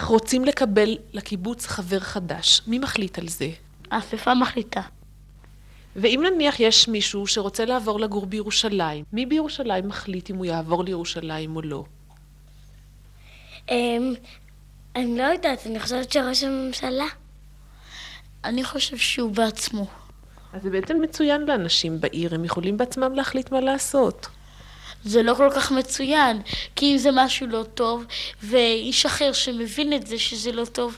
רוצים 0.09 0.45
לקבל 0.45 0.98
לקיבוץ 1.13 1.65
חבר 1.67 2.00
חדש, 2.00 2.62
מי 2.67 2.79
מחליט 2.79 3.19
על 3.19 3.27
זה? 3.27 3.50
האספה 3.91 4.33
מחליטה. 4.33 4.81
ואם 5.96 6.24
נניח 6.34 6.60
יש 6.60 6.88
מישהו 6.88 7.27
שרוצה 7.27 7.65
לעבור 7.65 8.00
לגור 8.00 8.25
בירושלים, 8.25 9.05
מי 9.13 9.25
בירושלים 9.25 9.88
מחליט 9.88 10.29
אם 10.29 10.36
הוא 10.36 10.46
יעבור 10.46 10.84
לירושלים 10.84 11.55
או 11.55 11.62
לא? 11.62 11.84
אמ, 13.72 14.13
אני 14.96 15.17
לא 15.17 15.24
יודעת, 15.24 15.67
אני 15.67 15.79
חושבת 15.79 16.12
שראש 16.12 16.43
הממשלה. 16.43 17.05
אני 18.43 18.63
חושב 18.63 18.98
שהוא 18.98 19.31
בעצמו. 19.31 19.86
אז 20.53 20.63
זה 20.63 20.69
בעצם 20.69 21.01
מצוין 21.01 21.41
לאנשים 21.46 22.01
בעיר, 22.01 22.36
הם 22.36 22.46
יכולים 22.46 22.77
בעצמם 22.77 23.13
להחליט 23.13 23.51
מה 23.51 23.60
לעשות. 23.60 24.27
זה 25.03 25.24
לא 25.24 25.34
כל 25.34 25.50
כך 25.55 25.72
מצוין, 25.72 26.41
כי 26.75 26.93
אם 26.93 26.98
זה 26.98 27.10
משהו 27.13 27.48
לא 27.48 27.63
טוב, 27.74 28.05
ואיש 28.43 29.05
אחר 29.05 29.34
שמבין 29.34 29.93
את 29.93 30.08
זה 30.08 30.19
שזה 30.19 30.51
לא 30.51 30.65
טוב, 30.65 30.98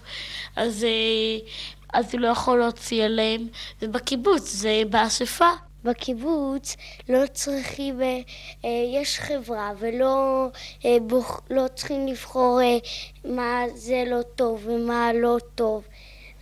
אז, 0.56 0.84
אה, 0.84 1.48
אז 1.94 2.14
הוא 2.14 2.22
לא 2.22 2.28
יכול 2.28 2.60
להוציא 2.60 3.04
עליהם. 3.04 3.48
ובקיבוץ 3.82 4.52
זה 4.52 4.82
באספה. 4.90 5.50
בקיבוץ 5.84 6.76
לא 7.10 7.28
צריכים, 7.34 8.02
אה, 8.02 8.20
אה, 8.66 8.70
יש 8.94 9.20
חברה 9.20 9.72
ולא 9.80 10.48
אה, 10.86 10.98
בוח, 11.08 11.42
לא 11.50 11.66
צריכים 11.76 12.08
לבחור 12.08 12.62
אה, 12.62 12.78
מה 13.26 13.64
זה 13.76 14.04
לא 14.08 14.22
טוב 14.36 14.62
ומה 14.66 15.14
לא 15.14 15.38
טוב. 15.56 15.84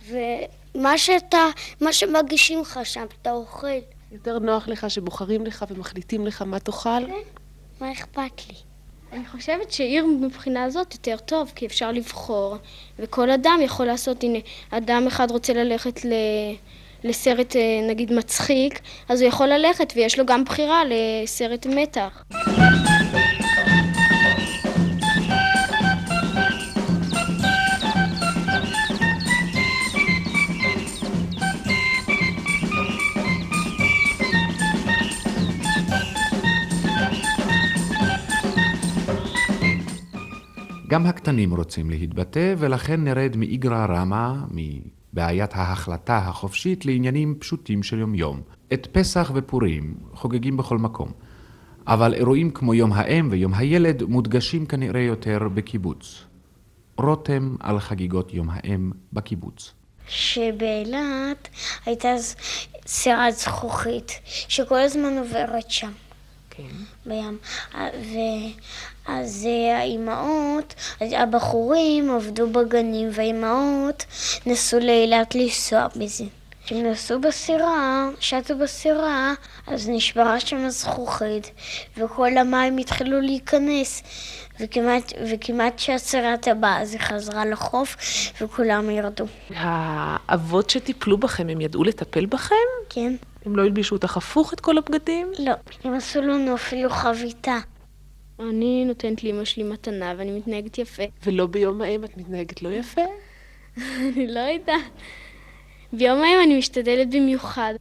ומה 0.08 0.98
שאתה, 0.98 1.46
מה 1.80 1.92
שמגישים 1.92 2.60
לך 2.60 2.80
שם, 2.84 3.06
אתה 3.22 3.32
אוכל. 3.32 3.66
יותר 4.12 4.38
נוח 4.38 4.68
לך 4.68 4.90
שבוחרים 4.90 5.46
לך 5.46 5.64
ומחליטים 5.70 6.26
לך 6.26 6.42
מה 6.42 6.60
תאכל? 6.60 7.04
מה 7.80 7.92
אכפת 7.92 8.48
לי? 8.48 8.69
אני 9.12 9.26
חושבת 9.26 9.72
שעיר 9.72 10.06
מבחינה 10.06 10.64
הזאת 10.64 10.94
יותר 10.94 11.16
טוב, 11.16 11.52
כי 11.54 11.66
אפשר 11.66 11.92
לבחור, 11.92 12.56
וכל 12.98 13.30
אדם 13.30 13.58
יכול 13.62 13.86
לעשות, 13.86 14.22
הנה, 14.22 14.38
אדם 14.70 15.06
אחד 15.06 15.30
רוצה 15.30 15.52
ללכת 15.52 16.04
ל... 16.04 16.12
לסרט 17.04 17.56
אה, 17.56 17.60
נגיד 17.88 18.12
מצחיק, 18.12 18.80
אז 19.08 19.20
הוא 19.20 19.28
יכול 19.28 19.46
ללכת 19.46 19.92
ויש 19.96 20.18
לו 20.18 20.26
גם 20.26 20.44
בחירה 20.44 20.82
לסרט 20.88 21.66
מתח. 21.66 22.24
גם 40.90 41.06
הקטנים 41.06 41.54
רוצים 41.54 41.90
להתבטא, 41.90 42.54
ולכן 42.58 43.04
נרד 43.04 43.36
מאיגרא 43.36 43.86
רמא, 43.86 44.32
מבעיית 44.50 45.50
ההחלטה 45.54 46.18
החופשית, 46.18 46.86
לעניינים 46.86 47.34
פשוטים 47.38 47.82
של 47.82 47.98
יומיום. 47.98 48.40
את 48.72 48.86
פסח 48.92 49.32
ופורים 49.34 49.94
חוגגים 50.14 50.56
בכל 50.56 50.78
מקום, 50.78 51.12
אבל 51.86 52.14
אירועים 52.14 52.50
כמו 52.50 52.74
יום 52.74 52.92
האם 52.92 53.28
ויום 53.30 53.54
הילד 53.54 54.02
מודגשים 54.02 54.66
כנראה 54.66 55.00
יותר 55.00 55.38
בקיבוץ. 55.54 56.24
רותם 56.98 57.56
על 57.60 57.80
חגיגות 57.80 58.34
יום 58.34 58.48
האם 58.50 58.90
בקיבוץ. 59.12 59.72
שבאילת 60.08 61.48
הייתה 61.86 62.08
סירת 62.86 63.34
זכוכית 63.34 64.20
שכל 64.26 64.78
הזמן 64.78 65.18
עוברת 65.18 65.70
שם. 65.70 65.90
כן. 66.50 66.62
בים. 67.06 67.38
ואז 67.74 69.46
אה, 69.46 69.78
האימהות, 69.78 70.74
הבחורים 71.00 72.10
עבדו 72.10 72.50
בגנים, 72.50 73.08
והאימהות 73.12 74.04
נסעו 74.46 74.80
לאילת 74.80 75.34
לנסוע 75.34 75.86
בזה. 75.96 76.24
כשהם 76.64 76.86
נסעו 76.86 77.20
בסירה, 77.20 78.08
שטו 78.20 78.58
בסירה, 78.58 79.34
אז 79.66 79.88
נשברה 79.88 80.40
שם 80.40 80.64
הזכוכית, 80.64 81.50
וכל 81.96 82.38
המים 82.38 82.78
התחילו 82.78 83.20
להיכנס. 83.20 84.02
וכמעט, 84.60 85.12
וכמעט 85.30 85.78
שהסירה 85.78 86.36
טבעה, 86.36 86.82
אז 86.82 86.92
היא 86.92 87.00
חזרה 87.00 87.44
לחוף, 87.44 87.96
וכולם 88.40 88.90
ירדו. 88.90 89.26
האבות 89.54 90.70
שטיפלו 90.70 91.18
בכם, 91.18 91.48
הם 91.48 91.60
ידעו 91.60 91.84
לטפל 91.84 92.26
בכם? 92.26 92.54
כן? 92.90 93.14
הם 93.44 93.56
לא 93.56 93.62
הלבישו 93.62 93.96
אותך 93.96 94.16
הפוך 94.16 94.52
את 94.52 94.60
כל 94.60 94.78
הבגדים? 94.78 95.32
לא. 95.38 95.52
הם 95.84 95.92
עשו 95.92 96.20
לנו 96.20 96.54
אפילו 96.54 96.90
חביתה. 96.90 97.58
אני 98.40 98.84
נותנת 98.84 99.24
לאמא 99.24 99.44
שלי 99.44 99.62
מתנה 99.62 100.14
ואני 100.18 100.38
מתנהגת 100.38 100.78
יפה. 100.78 101.02
ולא 101.24 101.46
ביום 101.46 101.82
האם 101.82 102.04
את 102.04 102.16
מתנהגת 102.16 102.62
לא 102.62 102.68
יפה? 102.68 103.02
אני 103.98 104.26
לא 104.26 104.40
יודעת. 104.40 104.92
ביום 105.92 106.18
ההם 106.18 106.38
אני 106.44 106.58
משתדלת 106.58 107.10
במיוחד. 107.10 107.74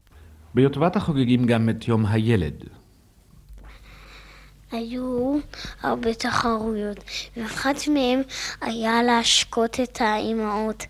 ביוטבתה 0.56 1.00
חוגגים 1.00 1.46
גם 1.46 1.70
את 1.70 1.88
יום 1.88 2.06
הילד. 2.06 2.64
היו 4.72 5.38
הרבה 5.82 6.14
תחרויות, 6.14 6.98
ואחת 7.38 7.88
מהן 7.88 8.22
היה 8.62 9.04
להשקות 9.04 9.80
את 9.80 10.02
האימהות. 10.02 10.84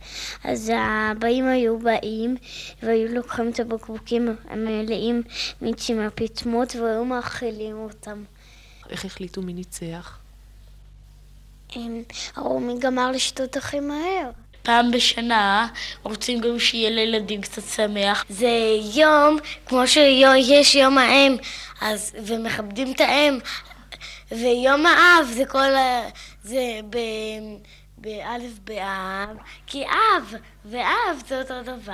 אז 0.44 0.72
הבאים 0.76 1.48
היו 1.48 1.80
באים, 1.80 2.36
והיו 2.84 3.08
לוקחים 3.16 3.50
את 3.50 3.60
הבקבוקים 3.60 4.36
המלאים 4.50 5.24
מיצים 5.62 6.00
הפטמות, 6.00 6.76
והיו 6.76 7.06
מאכילים 7.06 7.78
אותם. 7.78 8.24
איך 8.90 9.06
החליטו 9.06 9.42
מי 9.42 9.54
ניצח? 9.54 10.18
הם- 11.76 12.04
הרומי 12.36 12.74
גמר 12.80 13.12
לשתות 13.12 13.58
הכי 13.58 13.80
מהר. 13.80 14.30
פעם 14.64 14.92
בשנה 14.92 15.68
רוצים 16.04 16.40
גם 16.40 16.60
שיהיה 16.60 16.90
לילדים 16.90 17.42
קצת 17.42 17.62
שמח. 17.76 18.26
זה 18.30 18.50
יום, 18.96 19.38
כמו 19.66 19.88
שיש 19.88 20.76
יום 20.76 20.98
האם, 20.98 21.36
אז, 21.82 22.12
ומכבדים 22.26 22.92
את 22.92 23.02
האם, 23.02 23.40
ויום 24.32 24.86
האב 24.86 25.26
זה 25.34 25.46
כל 25.46 25.76
ה... 25.76 26.02
זה 26.44 26.80
ב... 26.90 26.98
באלף 27.98 28.60
באב, 28.64 29.38
כי 29.68 29.84
אב 29.86 30.34
ואב 30.66 31.24
זה 31.28 31.42
אותו 31.42 31.64
דבר. 31.64 31.94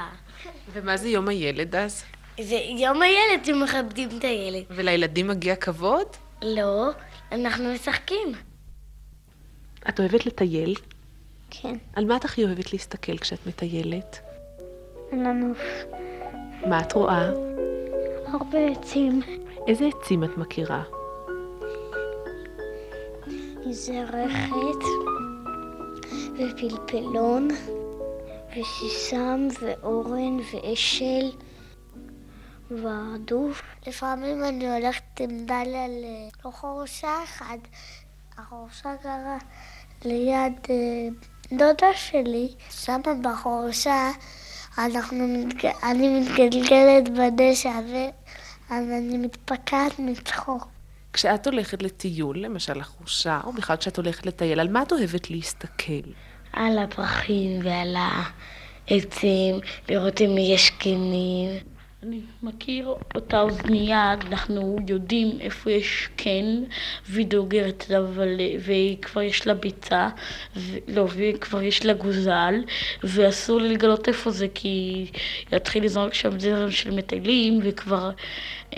ומה 0.73 0.97
זה 0.97 1.09
יום 1.09 1.27
הילד 1.27 1.75
אז? 1.75 2.03
זה 2.41 2.55
יום 2.55 3.01
הילד 3.01 3.45
שמכבדים 3.45 4.09
את 4.17 4.23
הילד. 4.23 4.63
ולילדים 4.69 5.27
מגיע 5.27 5.55
כבוד? 5.55 6.07
לא, 6.41 6.89
אנחנו 7.31 7.73
משחקים. 7.73 8.31
את 9.89 9.99
אוהבת 9.99 10.25
לטייל? 10.25 10.75
כן. 11.49 11.75
על 11.95 12.05
מה 12.05 12.15
את 12.17 12.25
הכי 12.25 12.43
אוהבת 12.43 12.73
להסתכל 12.73 13.17
כשאת 13.17 13.47
מטיילת? 13.47 14.19
אין 15.11 15.23
לנו 15.23 15.53
מה 16.67 16.81
את 16.81 16.93
רואה? 16.93 17.29
הרבה 18.27 18.59
עצים. 18.71 19.21
איזה 19.67 19.85
עצים 19.99 20.23
את 20.23 20.37
מכירה? 20.37 20.83
זרחת 23.71 24.83
ופלפלון 26.33 27.47
ושיסם 28.51 29.47
ואורן 29.61 30.37
ואשל 30.53 31.31
והרדוף. 32.71 33.61
לפעמים 33.87 34.43
אני 34.43 34.75
הולכת 34.75 35.19
עם 35.19 35.45
דליה 35.45 35.85
לחורשה 36.43 37.23
אחד. 37.23 37.57
החורשה 38.37 38.95
גרה 39.03 39.37
ליד 40.05 40.53
אה, 40.69 41.07
דודה 41.57 41.93
שלי. 41.95 42.53
שמה 42.69 43.13
בחורשה 43.21 44.11
אנחנו. 44.77 45.25
אני 45.83 46.19
מתגלגלת 46.19 47.09
בדשא 47.09 47.79
ואז 47.89 48.85
אני 48.89 49.17
מתפקעת 49.17 49.99
מצחוק. 49.99 50.74
כשאת 51.15 51.47
הולכת 51.47 51.83
לטיול, 51.83 52.39
למשל 52.39 52.73
לחורשה, 52.73 53.41
או 53.43 53.53
בכלל 53.53 53.77
כשאת 53.77 53.97
הולכת 53.97 54.25
לטייל, 54.25 54.59
על 54.59 54.67
מה 54.67 54.81
את 54.81 54.91
אוהבת 54.91 55.29
להסתכל? 55.29 56.09
על 56.53 56.79
הפרחים 56.79 57.59
ועל 57.63 57.95
העצים, 58.89 59.55
לראות 59.89 60.21
אם 60.21 60.35
יש 60.37 60.69
קנים. 60.69 61.49
אני 62.03 62.19
מכיר 62.43 62.93
אותה 63.15 63.41
אוזנייה, 63.41 64.13
אנחנו 64.13 64.77
יודעים 64.87 65.37
איפה 65.39 65.71
יש 65.71 66.09
קן, 66.15 66.63
והיא 67.09 67.25
דוגרת, 67.25 67.85
אבל, 67.97 68.29
וכבר 68.59 69.21
יש 69.21 69.47
לה 69.47 69.53
ביצה, 69.53 70.09
ו, 70.55 70.77
לא, 70.87 71.07
וכבר 71.09 71.61
יש 71.61 71.85
לה 71.85 71.93
גוזל, 71.93 72.55
ואסור 73.03 73.61
לי 73.61 73.69
לגלות 73.69 74.07
איפה 74.07 74.31
זה, 74.31 74.47
כי 74.53 75.05
יתחיל 75.51 75.83
לזרוק 75.83 76.13
שם 76.13 76.39
זרם 76.39 76.71
של 76.71 76.91
מטיילים, 76.91 77.59
וכבר 77.63 78.11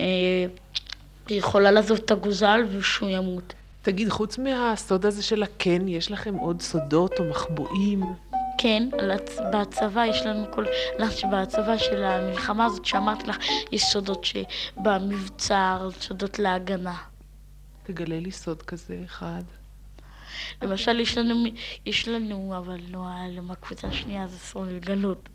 אה, 0.00 0.46
היא 1.28 1.38
יכולה 1.38 1.70
לעזוב 1.70 1.98
את 2.04 2.10
הגוזל 2.10 2.60
ושהוא 2.70 3.08
ימות. 3.08 3.54
תגיד, 3.82 4.08
חוץ 4.08 4.38
מהסוד 4.38 5.06
הזה 5.06 5.22
של 5.22 5.42
הקן, 5.42 5.88
יש 5.88 6.10
לכם 6.10 6.34
עוד 6.34 6.62
סודות 6.62 7.18
או 7.18 7.24
מחבואים? 7.24 8.02
כן, 8.58 8.88
בצבא 9.52 10.06
יש 10.06 10.22
לנו 10.26 10.46
כל... 10.50 10.64
בצבא 11.32 11.78
של 11.78 12.04
המלחמה 12.04 12.64
הזאת 12.64 12.84
שאמרתי 12.84 13.26
לך, 13.26 13.36
יש 13.72 13.82
סודות 13.82 14.24
שבמבצר, 14.24 15.88
סודות 16.00 16.38
להגנה. 16.38 16.96
תגלה 17.82 18.20
לי 18.20 18.30
סוד 18.30 18.62
כזה 18.62 19.00
אחד. 19.04 19.42
למשל, 20.62 21.00
יש 21.00 21.18
לנו, 21.18 21.44
יש 21.86 22.08
לנו, 22.08 22.54
אבל 22.58 22.78
לא, 22.90 23.06
לא 23.30 23.42
מהקבוצה 23.42 23.88
השנייה, 23.88 24.26
זה 24.26 24.36
אסור 24.36 24.64
לגלות. 24.64 25.28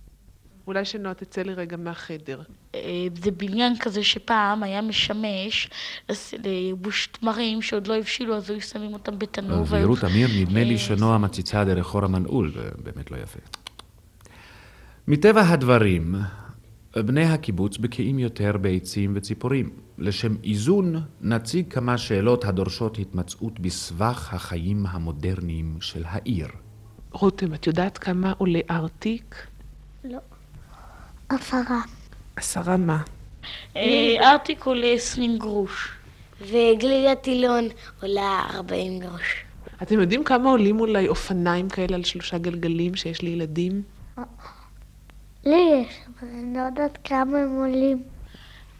אולי 0.67 0.85
שנועה 0.85 1.13
תצא 1.13 1.41
לי 1.41 1.53
רגע 1.53 1.77
מהחדר. 1.77 2.41
אה, 2.75 2.79
זה 3.23 3.31
בניין 3.31 3.73
כזה 3.79 4.03
שפעם 4.03 4.63
היה 4.63 4.81
משמש 4.81 5.69
לייבוש 6.43 7.07
תמרים 7.07 7.61
שעוד 7.61 7.87
לא 7.87 7.97
הבשילו, 7.97 8.35
אז 8.35 8.49
היו 8.49 8.61
שמים 8.61 8.93
אותם 8.93 9.19
בתנור. 9.19 9.63
בזהירות 9.63 10.03
אמיר, 10.03 10.27
נדמה 10.39 10.63
לי 10.63 10.77
שנועה 10.77 11.17
מציצה 11.17 11.65
דרך 11.65 11.85
חור 11.85 12.05
המנעול, 12.05 12.51
זה 12.51 12.69
באמת 12.83 13.11
לא 13.11 13.17
יפה. 13.17 13.39
מטבע 15.07 15.41
הדברים, 15.41 16.15
בני 16.95 17.25
הקיבוץ 17.25 17.77
בקיאים 17.77 18.19
יותר 18.19 18.57
בעצים 18.57 19.13
וציפורים. 19.15 19.69
לשם 19.97 20.35
איזון, 20.43 20.95
נציג 21.21 21.73
כמה 21.73 21.97
שאלות 21.97 22.45
הדורשות 22.45 22.99
התמצאות 22.99 23.59
בסבך 23.59 24.33
החיים 24.33 24.85
המודרניים 24.85 25.77
של 25.81 26.03
העיר. 26.05 26.47
רותם, 27.11 27.53
את 27.53 27.67
יודעת 27.67 27.97
כמה 27.97 28.33
עולה 28.37 28.59
ארטיק? 28.69 29.47
לא. 30.03 30.19
עשרה. 31.35 31.81
עשרה 32.35 32.77
מה? 32.77 33.01
אה, 33.75 34.31
ארטיק 34.31 34.63
עולה 34.63 34.87
עשרים 34.87 35.37
גרוש. 35.37 35.89
וגלידת 36.41 37.21
טילון 37.21 37.67
עולה 38.01 38.41
ארבעים 38.53 38.99
גרוש. 38.99 39.43
אתם 39.81 39.99
יודעים 39.99 40.23
כמה 40.23 40.49
עולים 40.49 40.79
אולי 40.79 41.07
אופניים 41.07 41.69
כאלה 41.69 41.95
על 41.95 42.03
שלושה 42.03 42.37
גלגלים 42.37 42.95
שיש 42.95 43.21
לילדים? 43.21 43.81
לי 45.45 45.81
יש, 45.81 45.95
אבל 46.07 46.29
אני 46.29 46.57
לא 46.57 46.61
יודעת 46.61 46.97
כמה 47.03 47.37
הם 47.37 47.55
עולים. 47.55 48.03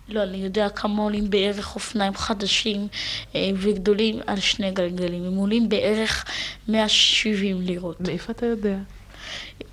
לא, 0.10 0.24
אני 0.24 0.38
יודע 0.38 0.70
כמה 0.70 1.02
עולים 1.02 1.30
בערך 1.30 1.76
אופניים 1.76 2.14
חדשים 2.14 2.88
אה, 3.36 3.50
וגדולים 3.56 4.20
על 4.28 4.40
שני 4.40 4.72
גלגלים. 4.72 5.24
הם 5.24 5.36
עולים 5.36 5.70
בערך 5.70 6.26
170 6.68 7.62
לירות. 7.62 8.02
מאיפה 8.02 8.32
אתה 8.32 8.46
יודע? 8.46 8.78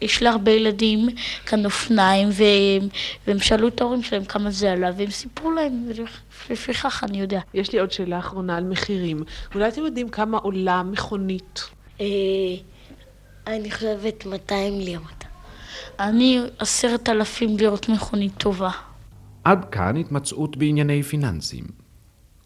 יש 0.00 0.22
לה 0.22 0.30
הרבה 0.30 0.50
ילדים 0.50 1.08
כאן 1.46 1.64
אופניים, 1.64 2.28
והם, 2.32 2.88
והם 3.26 3.38
שאלו 3.38 3.68
את 3.68 3.80
ההורים 3.80 4.02
שלהם 4.02 4.24
כמה 4.24 4.50
זה 4.50 4.72
עלה, 4.72 4.90
והם 4.96 5.10
סיפרו 5.10 5.50
להם, 5.50 5.88
ולפיכך 6.48 7.04
אני 7.08 7.20
יודע. 7.20 7.40
יש 7.54 7.72
לי 7.72 7.80
עוד 7.80 7.92
שאלה 7.92 8.18
אחרונה 8.18 8.56
על 8.56 8.64
מחירים. 8.64 9.22
אולי 9.54 9.68
אתם 9.68 9.80
יודעים 9.80 10.08
כמה 10.08 10.38
עולה 10.38 10.82
מכונית? 10.82 11.60
אה, 12.00 12.06
אני 13.46 13.70
חושבת 13.70 14.26
200 14.26 14.80
לירות. 14.80 15.24
אני 15.98 16.40
עשרת 16.58 17.08
אלפים 17.08 17.56
לירות 17.56 17.88
מכונית 17.88 18.32
טובה. 18.38 18.70
עד 19.44 19.64
כאן 19.64 19.96
התמצאות 19.96 20.56
בענייני 20.56 21.02
פיננסים. 21.02 21.64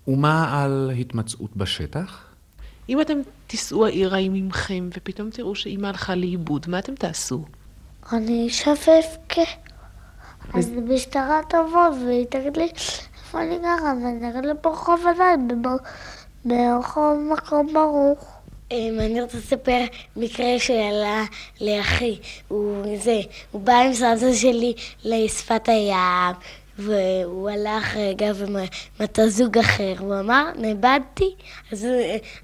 ומה 0.09 0.63
על 0.63 0.93
התמצאות 1.01 1.57
בשטח? 1.57 2.25
אם 2.89 3.01
אתם 3.01 3.15
תיסעו 3.47 3.87
העירה 3.87 4.19
עם 4.19 4.35
אמכם, 4.35 4.89
ופתאום 4.97 5.31
תראו 5.31 5.55
שאימא 5.55 5.87
הלכה 5.87 6.15
לאיבוד, 6.15 6.67
מה 6.69 6.79
אתם 6.79 6.95
תעשו? 6.95 7.45
אני 8.13 8.47
אשפף 8.49 9.17
כ... 9.29 9.39
אז 10.55 10.73
המשטרה 10.77 11.41
תבוא 11.49 11.89
והיא 12.07 12.27
תגיד 12.27 12.57
לי 12.57 12.69
איפה 13.19 13.43
אני 13.43 13.59
גרה, 13.59 13.93
ואני 14.05 14.31
אגיד 14.31 14.45
לה 14.45 14.55
ברחוב 14.55 15.01
עדיין, 15.07 15.63
ברחוב 16.45 17.19
מקום 17.33 17.73
ברוך. 17.73 18.35
אני 18.73 19.23
רוצה 19.23 19.39
לספר 19.39 19.81
מקרה 20.17 20.59
שעלה 20.59 21.25
לאחי, 21.61 22.19
הוא 22.49 22.85
זה, 22.99 23.21
הוא 23.51 23.61
בא 23.61 23.73
עם 23.73 23.95
סבתא 23.95 24.35
שלי 24.35 24.75
לשפת 25.05 25.69
הים, 25.69 26.35
והוא 26.79 27.51
הלך 27.51 27.97
רגע 27.97 28.33
ומצא 28.37 29.29
זוג 29.29 29.59
אחר, 29.59 29.95
הוא 29.99 30.21
אמר, 30.21 30.51
נאבדתי, 30.59 31.35
אז, 31.73 31.87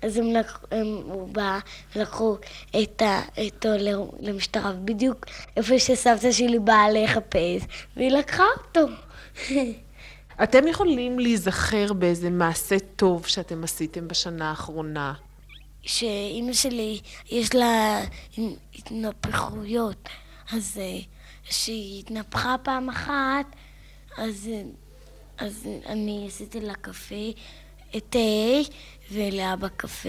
אז 0.02 0.16
הם, 0.16 0.26
לקחו, 0.26 0.66
הם, 0.70 0.86
הוא 1.04 1.28
בא, 1.28 1.58
לקחו 1.96 2.36
את 2.82 3.02
איתו 3.36 3.68
למשטרה, 4.20 4.72
בדיוק 4.72 5.26
איפה 5.56 5.78
שסבתא 5.78 6.32
שלי 6.32 6.58
באה 6.58 6.90
לחפש, 6.90 7.62
והיא 7.96 8.10
לקחה 8.10 8.44
אותו. 8.58 8.86
אתם 10.42 10.68
יכולים 10.68 11.18
להיזכר 11.18 11.92
באיזה 11.92 12.30
מעשה 12.30 12.76
טוב 12.96 13.26
שאתם 13.26 13.64
עשיתם 13.64 14.08
בשנה 14.08 14.50
האחרונה? 14.50 15.12
שאימא 15.82 16.52
שלי 16.52 17.00
יש 17.30 17.54
לה 17.54 18.00
התנפחויות, 18.74 20.08
אז 20.52 20.80
שהיא 21.44 22.00
התנפחה 22.00 22.56
פעם 22.62 22.88
אחת, 22.88 23.56
אז, 24.18 24.50
אז 25.38 25.68
אני 25.86 26.24
עשיתי 26.28 26.60
לה 26.60 26.74
קפה, 26.74 27.30
תה, 27.90 28.18
ולאבא 29.12 29.68
קפה, 29.68 30.08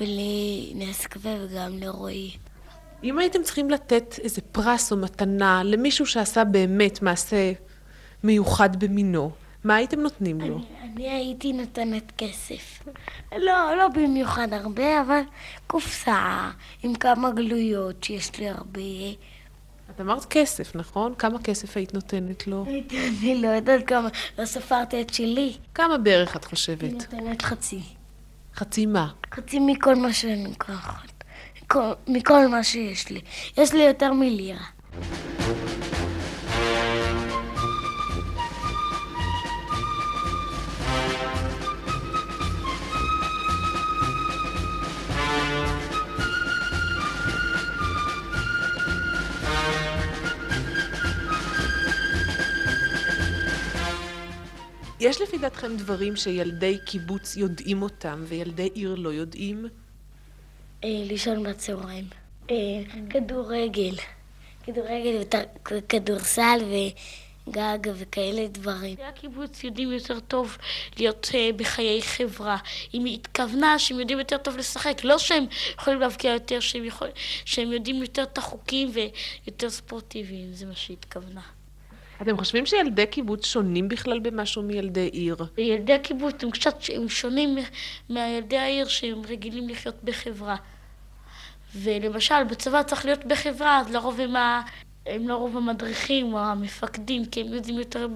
ולנס 0.00 1.06
קפה 1.06 1.28
וגם 1.40 1.78
לרועי. 1.78 2.36
אם 3.04 3.18
הייתם 3.18 3.42
צריכים 3.42 3.70
לתת 3.70 4.14
איזה 4.22 4.40
פרס 4.52 4.92
או 4.92 4.96
מתנה 4.96 5.62
למישהו 5.64 6.06
שעשה 6.06 6.44
באמת 6.44 7.02
מעשה 7.02 7.52
מיוחד 8.24 8.84
במינו, 8.84 9.30
מה 9.64 9.74
הייתם 9.74 10.00
נותנים 10.00 10.40
לו? 10.40 10.56
אני, 10.56 10.92
אני 10.92 11.10
הייתי 11.10 11.52
נותנת 11.52 12.12
כסף. 12.18 12.82
לא, 13.32 13.76
לא 13.76 13.88
במיוחד 13.88 14.52
הרבה, 14.52 15.00
אבל 15.00 15.20
קופסה 15.66 16.50
עם 16.82 16.94
כמה 16.94 17.30
גלויות 17.30 18.04
שיש 18.04 18.38
לי 18.38 18.48
הרבה. 18.48 18.80
את 19.90 20.00
אמרת 20.00 20.24
כסף, 20.24 20.76
נכון? 20.76 21.14
כמה 21.18 21.38
כסף 21.38 21.76
היית 21.76 21.94
נותנת 21.94 22.46
לו? 22.46 22.64
אני 23.20 23.42
לא 23.42 23.48
יודעת 23.48 23.86
כמה, 23.86 24.08
לא 24.38 24.46
ספרתי 24.46 25.00
את 25.00 25.14
שלי. 25.14 25.56
כמה 25.74 25.98
בערך 25.98 26.36
את 26.36 26.44
חושבת? 26.44 26.82
אני 26.82 26.92
נותנת 26.92 27.42
חצי. 27.42 27.80
חצי 28.54 28.86
מה? 28.86 29.08
חצי 29.34 29.58
מכל 29.58 29.94
מה 29.94 30.12
שאני 30.12 30.44
לוקחת. 30.44 31.24
מכל 32.08 32.48
מה 32.48 32.64
שיש 32.64 33.10
לי. 33.10 33.20
יש 33.56 33.72
לי 33.72 33.82
יותר 33.82 34.12
מלירה. 34.12 34.64
יש 55.00 55.20
לפי 55.20 55.38
דעתכם 55.38 55.76
דברים 55.76 56.16
שילדי 56.16 56.78
קיבוץ 56.86 57.36
יודעים 57.36 57.82
אותם 57.82 58.24
וילדי 58.26 58.70
עיר 58.74 58.94
לא 58.94 59.08
יודעים? 59.08 59.66
לישון 60.84 61.42
בצהריים. 61.42 62.04
כדורגל. 63.10 63.94
כדורגל 64.64 65.22
וכדורסל 65.70 66.58
וגג 67.48 67.78
וכאלה 67.94 68.48
דברים. 68.48 68.96
הקיבוץ 69.08 69.64
יודעים 69.64 69.92
יותר 69.92 70.20
טוב 70.20 70.58
להיות 70.98 71.28
בחיי 71.56 72.02
חברה. 72.02 72.56
אם 72.94 73.04
היא 73.04 73.14
התכוונה 73.14 73.78
שהם 73.78 74.00
יודעים 74.00 74.18
יותר 74.18 74.38
טוב 74.38 74.56
לשחק, 74.56 75.04
לא 75.04 75.18
שהם 75.18 75.44
יכולים 75.80 76.00
להבקיע 76.00 76.32
יותר, 76.32 76.60
שהם, 76.60 76.84
יכול... 76.84 77.08
שהם 77.44 77.72
יודעים 77.72 78.02
יותר 78.02 78.22
את 78.22 78.38
החוקים 78.38 78.90
ויותר 78.92 79.70
ספורטיביים, 79.70 80.52
זה 80.52 80.66
מה 80.66 80.74
שהיא 80.74 80.96
התכוונה. 81.00 81.42
אתם 82.22 82.36
חושבים 82.36 82.66
שילדי 82.66 83.06
קיבוץ 83.06 83.46
שונים 83.46 83.88
בכלל 83.88 84.18
במשהו 84.18 84.62
מילדי 84.62 85.08
עיר? 85.12 85.36
ילדי 85.58 85.92
הקיבוץ 85.92 86.44
הם 86.44 86.50
קצת 86.50 86.76
הם 86.94 87.08
שונים 87.08 87.58
מילדי 88.10 88.58
העיר 88.58 88.88
שהם 88.88 89.22
רגילים 89.28 89.68
לחיות 89.68 89.94
בחברה. 90.04 90.56
ולמשל, 91.74 92.44
בצבא 92.44 92.82
צריך 92.82 93.04
להיות 93.04 93.24
בחברה, 93.24 93.80
אז 93.80 93.90
לרוב 93.90 94.20
הם, 94.20 94.36
ה... 94.36 94.60
הם 95.06 95.28
לרוב 95.28 95.56
המדריכים 95.56 96.34
או 96.34 96.38
המפקדים, 96.38 97.24
כי 97.24 97.40
הם 97.40 97.54
יודעים 97.54 97.78
יותר, 97.78 98.08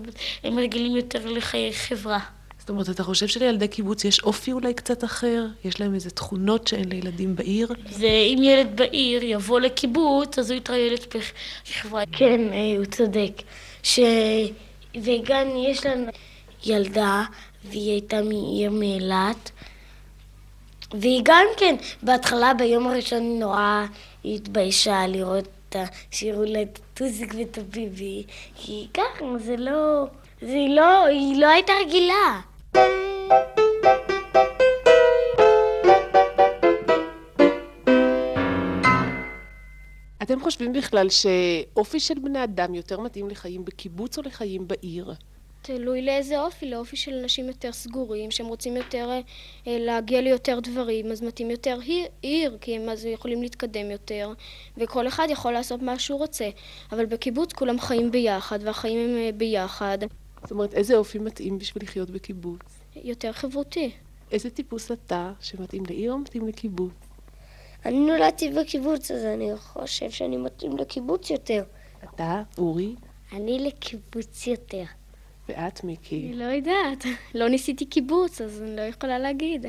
הם 0.44 0.58
רגילים 0.58 0.96
יותר 0.96 1.26
לחיי 1.26 1.72
חברה. 1.72 2.18
זאת 2.58 2.68
אומרת, 2.68 2.90
אתה 2.90 3.02
חושב 3.02 3.26
שלילדי 3.26 3.68
קיבוץ 3.68 4.04
יש 4.04 4.20
אופי 4.20 4.52
אולי 4.52 4.74
קצת 4.74 5.04
אחר? 5.04 5.46
יש 5.64 5.80
להם 5.80 5.94
איזה 5.94 6.10
תכונות 6.10 6.68
שאין 6.68 6.88
לילדים 6.88 7.36
בעיר? 7.36 7.72
זה 7.90 8.06
אם 8.06 8.38
ילד 8.42 8.76
בעיר 8.76 9.22
יבוא 9.24 9.60
לקיבוץ, 9.60 10.38
אז 10.38 10.50
הוא 10.50 10.58
יתראה 10.58 10.78
ילד 10.78 11.00
בחברה. 11.14 12.02
כן, 12.12 12.40
הוא 12.78 12.84
צודק. 12.84 13.42
וגם 15.02 15.48
יש 15.56 15.86
לנו 15.86 16.06
ילדה, 16.64 17.22
והיא 17.64 17.90
הייתה 17.90 18.22
מעיר 18.22 18.70
מאילת. 18.70 19.50
והיא 20.94 21.20
גם 21.24 21.46
כן, 21.56 21.76
בהתחלה, 22.02 22.54
ביום 22.54 22.86
הראשון 22.86 23.38
נורא 23.38 23.84
התביישה 24.24 25.06
לראות 25.06 25.48
את 25.68 25.76
השירו 26.12 26.44
לה 26.44 26.62
את 26.62 26.78
הטוסיק 26.94 27.34
ואת 27.38 27.58
הביבי. 27.58 28.24
כי 28.56 28.86
ככה, 28.94 29.24
זה 29.38 29.56
לא... 29.56 30.04
זה 30.40 30.58
לא... 30.68 31.06
היא 31.06 31.40
לא 31.40 31.46
הייתה 31.46 31.72
רגילה. 31.86 32.40
אתם 40.32 40.40
חושבים 40.40 40.72
בכלל 40.72 41.06
שאופי 41.08 42.00
של 42.00 42.14
בני 42.18 42.44
אדם 42.44 42.74
יותר 42.74 43.00
מתאים 43.00 43.28
לחיים 43.28 43.64
בקיבוץ 43.64 44.18
או 44.18 44.22
לחיים 44.22 44.68
בעיר? 44.68 45.12
תלוי 45.62 46.02
לאיזה 46.02 46.40
אופי, 46.40 46.70
לאופי 46.70 46.96
של 46.96 47.14
אנשים 47.14 47.48
יותר 47.48 47.72
סגורים, 47.72 48.30
שהם 48.30 48.46
רוצים 48.46 48.76
יותר 48.76 49.10
אה, 49.10 49.20
להגיע 49.66 50.20
ליותר 50.20 50.60
דברים, 50.60 51.12
אז 51.12 51.22
מתאים 51.22 51.50
יותר 51.50 51.78
עיר, 51.80 52.06
עיר, 52.22 52.58
כי 52.60 52.76
הם 52.76 52.88
אז 52.88 53.04
יכולים 53.04 53.42
להתקדם 53.42 53.90
יותר, 53.90 54.32
וכל 54.76 55.08
אחד 55.08 55.26
יכול 55.30 55.52
לעשות 55.52 55.82
מה 55.82 55.98
שהוא 55.98 56.18
רוצה. 56.18 56.48
אבל 56.92 57.06
בקיבוץ 57.06 57.52
כולם 57.52 57.80
חיים 57.80 58.10
ביחד, 58.10 58.58
והחיים 58.62 58.98
הם 58.98 59.16
אה, 59.16 59.30
ביחד. 59.32 59.98
זאת 60.42 60.50
אומרת, 60.50 60.74
איזה 60.74 60.96
אופי 60.96 61.18
מתאים 61.18 61.58
בשביל 61.58 61.82
לחיות 61.82 62.10
בקיבוץ? 62.10 62.60
יותר 62.96 63.32
חברותי. 63.32 63.90
איזה 64.32 64.50
טיפוס 64.50 64.92
אתה 64.92 65.32
שמתאים 65.40 65.82
לעיר 65.88 66.12
או 66.12 66.18
מתאים 66.18 66.48
לקיבוץ? 66.48 67.09
אני 67.84 67.98
נולדתי 68.00 68.50
בקיבוץ, 68.50 69.10
אז 69.10 69.24
אני 69.24 69.50
חושב 69.56 70.10
שאני 70.10 70.36
מתאים 70.36 70.76
לקיבוץ 70.76 71.30
יותר. 71.30 71.64
אתה, 72.04 72.42
אורי, 72.58 72.94
אני 73.32 73.58
לקיבוץ 73.58 74.46
יותר. 74.46 74.84
ואת, 75.48 75.84
מיקי. 75.84 76.26
אני 76.28 76.36
לא 76.36 76.44
יודעת. 76.44 77.04
לא 77.34 77.48
ניסיתי 77.48 77.84
קיבוץ, 77.86 78.40
אז 78.40 78.62
אני 78.62 78.76
לא 78.76 78.82
יכולה 78.82 79.18
להגיד. 79.18 79.66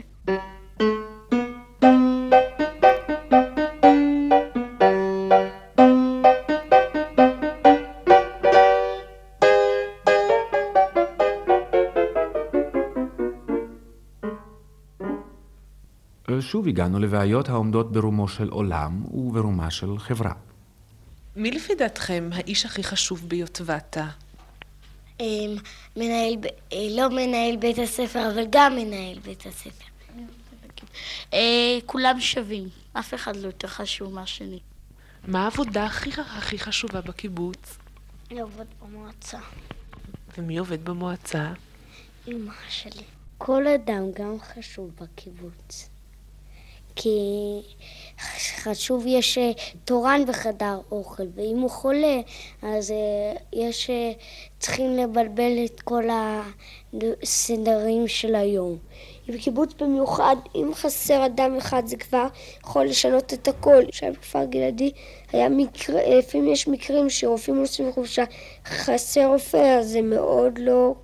שוב 16.41 16.67
הגענו 16.67 16.99
לבעיות 16.99 17.49
העומדות 17.49 17.91
ברומו 17.91 18.27
של 18.27 18.49
עולם 18.49 19.05
וברומה 19.05 19.71
של 19.71 19.99
חברה. 19.99 20.33
מי 21.35 21.51
לפי 21.51 21.75
דעתכם 21.75 22.29
האיש 22.33 22.65
הכי 22.65 22.83
חשוב 22.83 23.21
ביוטבתה? 23.27 24.07
אמ, 25.19 25.55
מנהל, 25.95 26.35
אה, 26.73 26.87
לא 26.91 27.09
מנהל 27.09 27.57
בית 27.57 27.79
הספר, 27.79 28.29
אבל 28.33 28.43
גם 28.49 28.75
מנהל 28.75 29.19
בית 29.19 29.45
הספר. 29.45 29.85
אה, 31.33 31.77
כולם 31.85 32.19
שווים, 32.19 32.69
אף 32.93 33.13
אחד 33.13 33.35
לא 33.35 33.47
יותר 33.47 33.67
חשוב 33.67 34.13
מהשני. 34.13 34.59
מה 35.27 35.43
העבודה 35.43 35.85
הכי, 35.85 36.09
הכי 36.37 36.59
חשובה 36.59 37.01
בקיבוץ? 37.01 37.77
לעבוד 38.31 38.67
במועצה. 38.81 39.39
ומי 40.37 40.57
עובד 40.57 40.85
במועצה? 40.85 41.53
אמא 42.27 42.53
שלי. 42.69 43.03
כל 43.37 43.67
אדם 43.67 44.03
גם 44.15 44.37
חשוב 44.39 44.91
בקיבוץ. 45.01 45.90
כי 46.95 47.09
חשוב, 48.63 49.03
יש 49.07 49.37
אה, 49.37 49.51
תורן 49.85 50.25
בחדר 50.27 50.79
אוכל, 50.91 51.23
ואם 51.35 51.57
הוא 51.59 51.69
חולה, 51.69 52.19
אז 52.61 52.91
אה, 52.91 53.33
יש, 53.53 53.89
אה, 53.89 54.11
צריכים 54.59 54.97
לבלבל 54.97 55.65
את 55.65 55.81
כל 55.81 56.03
הסדרים 56.93 58.07
של 58.07 58.35
היום. 58.35 58.77
בקיבוץ 59.27 59.73
במיוחד, 59.81 60.35
אם 60.55 60.71
חסר 60.73 61.25
אדם 61.25 61.55
אחד 61.57 61.83
זה 61.85 61.97
כבר 61.97 62.27
יכול 62.63 62.85
לשנות 62.85 63.33
את 63.33 63.47
הכל. 63.47 63.83
שם 63.91 64.11
בכפר 64.11 64.45
גלעדי 64.45 64.91
היה 65.33 65.49
מקרה, 65.49 66.17
לפעמים 66.17 66.47
יש 66.47 66.67
מקרים 66.67 67.09
שרופאים 67.09 67.55
נוסעים 67.55 67.89
לחופשה, 67.89 68.23
חסר 68.65 69.25
רופא, 69.25 69.79
אז 69.79 69.89
זה 69.89 70.01
מאוד 70.01 70.59
לא 70.59 70.95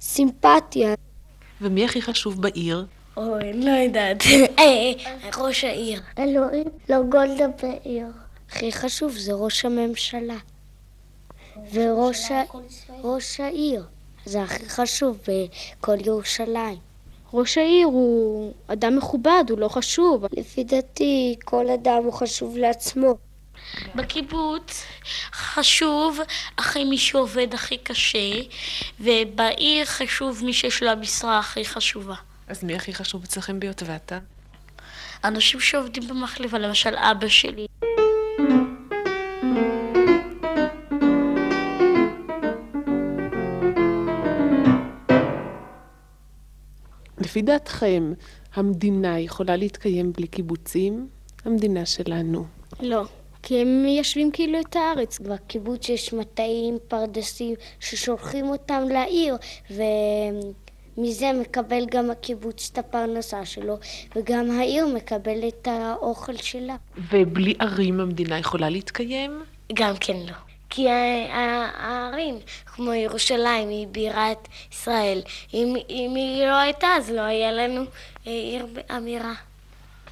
סימפתיה. 0.00 0.94
ומי 1.60 1.84
הכי 1.84 2.02
חשוב 2.02 2.42
בעיר? 2.42 2.86
אוי, 3.16 3.52
לא 3.52 3.70
יודעת. 3.70 4.22
אה, 4.58 4.92
ראש 5.38 5.64
העיר. 5.64 6.02
אלוהים, 6.18 6.64
לא 6.88 7.02
גולדה 7.02 7.46
בעיר. 7.62 8.06
הכי 8.50 8.72
חשוב 8.72 9.12
זה 9.12 9.32
ראש 9.32 9.64
הממשלה. 9.64 10.36
וראש 11.72 13.40
העיר. 13.40 13.84
זה 14.24 14.42
הכי 14.42 14.68
חשוב 14.68 15.18
בכל 15.28 16.06
ירושלים. 16.06 16.78
ראש 17.34 17.58
העיר 17.58 17.86
הוא 17.86 18.52
אדם 18.66 18.96
מכובד, 18.96 19.44
הוא 19.50 19.58
לא 19.58 19.68
חשוב. 19.68 20.24
לפי 20.32 20.64
דעתי, 20.64 21.36
כל 21.44 21.70
אדם 21.70 22.04
הוא 22.04 22.12
חשוב 22.12 22.56
לעצמו. 22.56 23.14
בקיבוץ 23.94 24.84
חשוב 25.32 26.18
הכי 26.58 26.84
מי 26.84 26.98
שעובד 26.98 27.54
הכי 27.54 27.78
קשה, 27.78 28.32
ובעיר 29.00 29.84
חשוב 29.84 30.44
מי 30.44 30.52
שיש 30.52 30.82
לו 30.82 30.90
המשרה 30.90 31.38
הכי 31.38 31.64
חשובה. 31.64 32.14
אז 32.52 32.64
מי 32.64 32.74
הכי 32.74 32.94
חשוב 32.94 33.22
אצלכם 33.24 33.60
ביוטבתה? 33.60 34.18
אנשים 35.24 35.60
שעובדים 35.60 36.08
במחלבה, 36.08 36.58
למשל 36.58 36.94
אבא 36.96 37.28
שלי. 37.28 37.66
לפי 47.18 47.42
דעתכם, 47.42 48.12
המדינה 48.54 49.20
יכולה 49.20 49.56
להתקיים 49.56 50.12
בלי 50.12 50.26
קיבוצים? 50.26 51.08
המדינה 51.44 51.86
שלנו. 51.86 52.44
לא. 52.80 53.02
כי 53.42 53.60
הם 53.60 53.82
מיישבים 53.82 54.30
כאילו 54.32 54.60
את 54.60 54.76
הארץ. 54.76 55.18
בקיבוץ 55.18 55.88
יש 55.88 56.12
מטעים, 56.12 56.78
פרדסים, 56.88 57.54
ששולחים 57.80 58.48
אותם 58.48 58.82
לעיר, 58.90 59.36
ומזה 60.98 61.30
מקבל 61.40 61.84
גם 61.90 62.10
הקיבוץ 62.10 62.70
את 62.72 62.78
הפרנסה 62.78 63.44
שלו, 63.44 63.78
וגם 64.16 64.50
העיר 64.50 64.86
מקבלת 64.86 65.54
את 65.62 65.68
האוכל 65.68 66.36
שלה. 66.36 66.76
ובלי 67.12 67.54
ערים 67.58 68.00
המדינה 68.00 68.38
יכולה 68.38 68.68
להתקיים? 68.68 69.42
גם 69.72 69.94
כן 70.00 70.16
לא. 70.16 70.34
כי 70.70 70.88
הערים, 70.88 72.38
כמו 72.66 72.92
ירושלים, 72.92 73.68
היא 73.68 73.86
בירת 73.86 74.48
ישראל. 74.72 75.22
אם, 75.54 75.74
אם 75.90 76.12
היא 76.14 76.46
לא 76.46 76.56
הייתה, 76.56 76.86
אז 76.86 77.10
לא 77.10 77.20
היה 77.20 77.52
לנו 77.52 77.80
אה, 78.26 78.32
עיר 78.32 78.66
אמירה. 78.96 79.34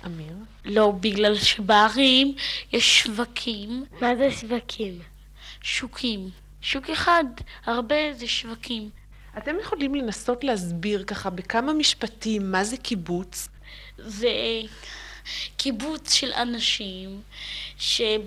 אמיר? 0.07 0.33
לא, 0.65 0.93
בגלל 1.01 1.35
שבערים 1.35 2.35
יש 2.73 3.03
שווקים, 3.03 3.85
מה 4.01 4.17
זה 4.17 4.31
שווקים? 4.31 4.99
שוקים. 5.63 6.31
שוק 6.63 6.91
אחד, 6.91 7.25
הרבה 7.67 7.97
זה 8.13 8.29
שווקים. 8.29 8.91
אתם 9.43 9.55
יכולים 9.61 9.95
לנסות 9.95 10.45
להסביר 10.45 11.05
ככה 11.05 11.31
בכמה 11.31 11.73
משפטים 11.73 12.53
מה 12.53 12.65
זה 12.65 12.77
קיבוץ? 12.77 13.49
זה 13.99 14.31
קיבוץ 15.57 16.13
של 16.13 16.33
אנשים 16.33 17.21
שב... 17.79 18.21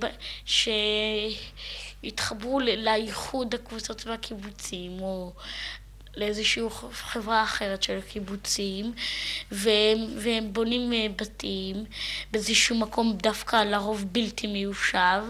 שהתחברו 2.04 2.60
ל- 2.60 2.86
לאיחוד 2.86 3.56
הקבוצות 3.56 4.08
והקיבוצים, 4.08 5.02
או 5.02 5.34
לאיזושהי 6.18 6.64
חברה 6.92 7.44
אחרת 7.44 7.84
של 7.84 7.98
הקיבוצים, 7.98 8.94
והם, 9.52 9.98
והם 10.18 10.54
בונים 10.54 10.94
אה, 10.94 11.06
בתים 11.16 11.86
באיזשהו 12.32 12.78
מקום 12.80 13.14
דווקא 13.18 13.56
לרוב 13.56 14.06
בלתי 14.12 14.48
מיושב. 14.48 15.24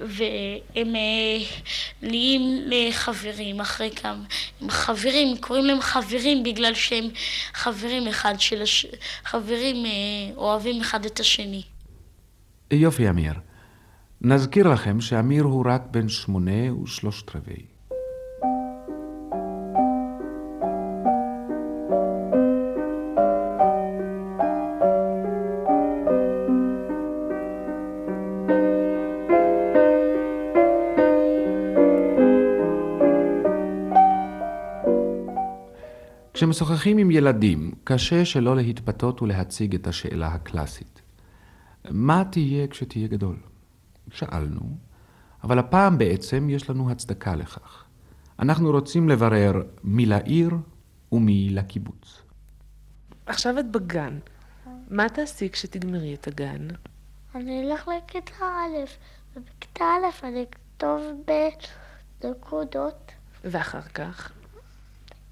והם 0.00 0.96
אה, 0.96 1.38
נהיים 2.02 2.42
לחברים 2.66 3.60
אחרי 3.60 3.90
כמה, 3.90 4.24
הם 4.60 4.70
חברים, 4.70 5.36
קוראים 5.40 5.64
להם 5.64 5.80
חברים 5.80 6.42
בגלל 6.42 6.74
שהם 6.74 7.04
חברים 7.54 8.08
אחד 8.08 8.34
של 8.38 8.62
הש... 8.62 8.86
חברים 9.24 9.86
אה, 9.86 9.90
אוהבים 10.36 10.80
אחד 10.80 11.04
את 11.04 11.20
השני. 11.20 11.62
יופי, 12.70 13.08
אמיר. 13.08 13.34
נזכיר 14.20 14.68
לכם 14.68 15.00
שאמיר 15.00 15.44
הוא 15.44 15.64
רק 15.68 15.82
בן 15.90 16.08
שמונה 16.08 16.74
ושלושת 16.82 17.36
רבעי. 17.36 17.75
כשמשוחחים 36.46 36.98
עם 36.98 37.10
ילדים, 37.10 37.72
קשה 37.84 38.24
שלא 38.24 38.56
להתפתות 38.56 39.22
ולהציג 39.22 39.74
את 39.74 39.86
השאלה 39.86 40.26
הקלאסית. 40.28 41.02
מה 41.90 42.22
תהיה 42.30 42.66
כשתהיה 42.66 43.08
גדול? 43.08 43.36
שאלנו, 44.10 44.60
אבל 45.44 45.58
הפעם 45.58 45.98
בעצם 45.98 46.50
יש 46.50 46.70
לנו 46.70 46.90
הצדקה 46.90 47.36
לכך. 47.36 47.84
אנחנו 48.38 48.70
רוצים 48.70 49.08
לברר 49.08 49.62
מי 49.84 50.06
לעיר 50.06 50.50
ומי 51.12 51.50
לקיבוץ. 51.50 52.22
עכשיו 53.26 53.58
את 53.58 53.70
בגן. 53.70 54.18
מה 54.90 55.08
תעשי 55.08 55.48
כשתגמרי 55.50 56.14
את 56.14 56.26
הגן? 56.26 56.68
אני 57.34 57.62
אלך 57.62 57.88
לכיתה 57.88 58.44
א', 58.44 58.84
ובכיתה 59.36 59.84
א' 59.84 60.26
אני 60.26 60.44
אכתוב 60.44 61.02
בנקודות, 62.22 63.12
ואחר 63.44 63.82
כך? 63.82 64.32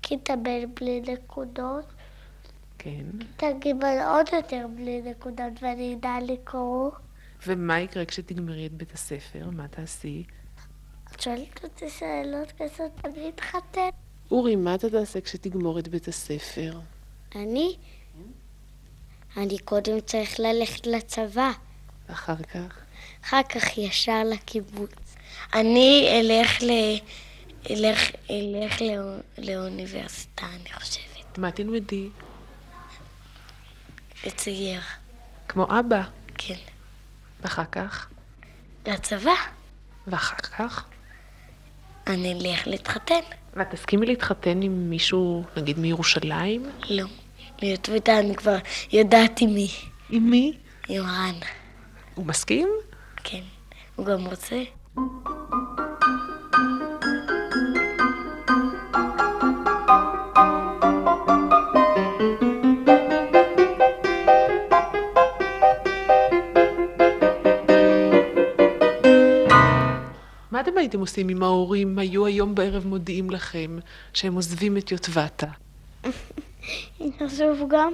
כיתה 0.04 0.36
ב' 0.36 0.64
בלי 0.80 1.00
נקודות, 1.00 1.84
כן. 2.78 3.04
כיתה 3.20 3.46
ג' 3.58 3.84
עוד 4.06 4.26
יותר 4.32 4.66
בלי 4.76 5.02
נקודות 5.02 5.62
ואני 5.62 5.94
אדע 5.94 6.14
לקרוא. 6.22 6.90
ומה 7.46 7.80
יקרה 7.80 8.04
כשתגמרי 8.04 8.66
את 8.66 8.72
בית 8.72 8.94
הספר? 8.94 9.50
מה 9.52 9.68
תעשי? 9.68 10.24
את 11.12 11.20
שואלת 11.20 11.64
אותי 11.64 11.90
שאלות 11.90 12.52
כזאת, 12.58 12.90
אני 13.04 13.28
אתחתן. 13.28 13.88
אורי, 14.30 14.56
מה 14.56 14.74
אתה 14.74 14.90
תעשה 14.90 15.20
כשתגמור 15.20 15.78
את 15.78 15.88
בית 15.88 16.08
הספר? 16.08 16.78
אני? 17.34 17.76
אני 19.36 19.58
קודם 19.58 20.00
צריך 20.00 20.40
ללכת 20.40 20.86
לצבא, 20.86 21.50
ואחר 22.08 22.36
כך? 22.36 22.78
אחר 23.24 23.42
כך 23.42 23.78
ישר 23.78 24.22
לקיבוץ. 24.24 24.90
אני 25.54 26.08
אלך 26.10 26.62
ל... 26.62 26.70
אלך, 27.70 28.10
אלך 28.30 28.82
לא, 28.82 29.16
לאוניברסיטה, 29.38 30.46
אני 30.46 30.72
חושבת. 30.72 31.38
מה 31.38 31.50
תלמדי? 31.50 32.08
לצייר, 34.26 34.80
כמו 35.48 35.66
אבא. 35.80 36.02
כן. 36.38 36.54
ואחר 37.40 37.64
כך? 37.72 38.08
לצבא. 38.86 39.34
ואחר 40.06 40.36
כך? 40.36 40.84
אני 42.06 42.32
אלך 42.32 42.66
להתחתן. 42.66 43.20
ואת 43.54 43.70
תסכימי 43.70 44.06
להתחתן 44.06 44.62
עם 44.62 44.90
מישהו, 44.90 45.44
נגיד 45.56 45.78
מירושלים? 45.78 46.70
לא. 46.90 47.04
להיות 47.62 47.88
ביתה 47.88 48.18
אני 48.18 48.34
כבר 48.36 48.56
ידעתי 48.92 49.46
מי. 49.46 49.68
עם 50.10 50.30
מי? 50.30 50.58
עם 50.88 51.02
רן. 51.02 51.34
הוא 52.14 52.26
מסכים? 52.26 52.68
כן. 53.24 53.42
הוא 53.96 54.06
גם 54.06 54.26
רוצה. 54.26 54.62
אתם 70.74 70.80
הייתם 70.80 71.00
עושים 71.00 71.30
אם 71.30 71.42
ההורים 71.42 71.98
היו 71.98 72.26
היום 72.26 72.54
בערב 72.54 72.86
מודיעים 72.86 73.30
לכם 73.30 73.78
שהם 74.14 74.34
עוזבים 74.34 74.76
את 74.76 74.92
יוטבתה? 74.92 75.46
עזוב 77.20 77.62
גם. 77.68 77.92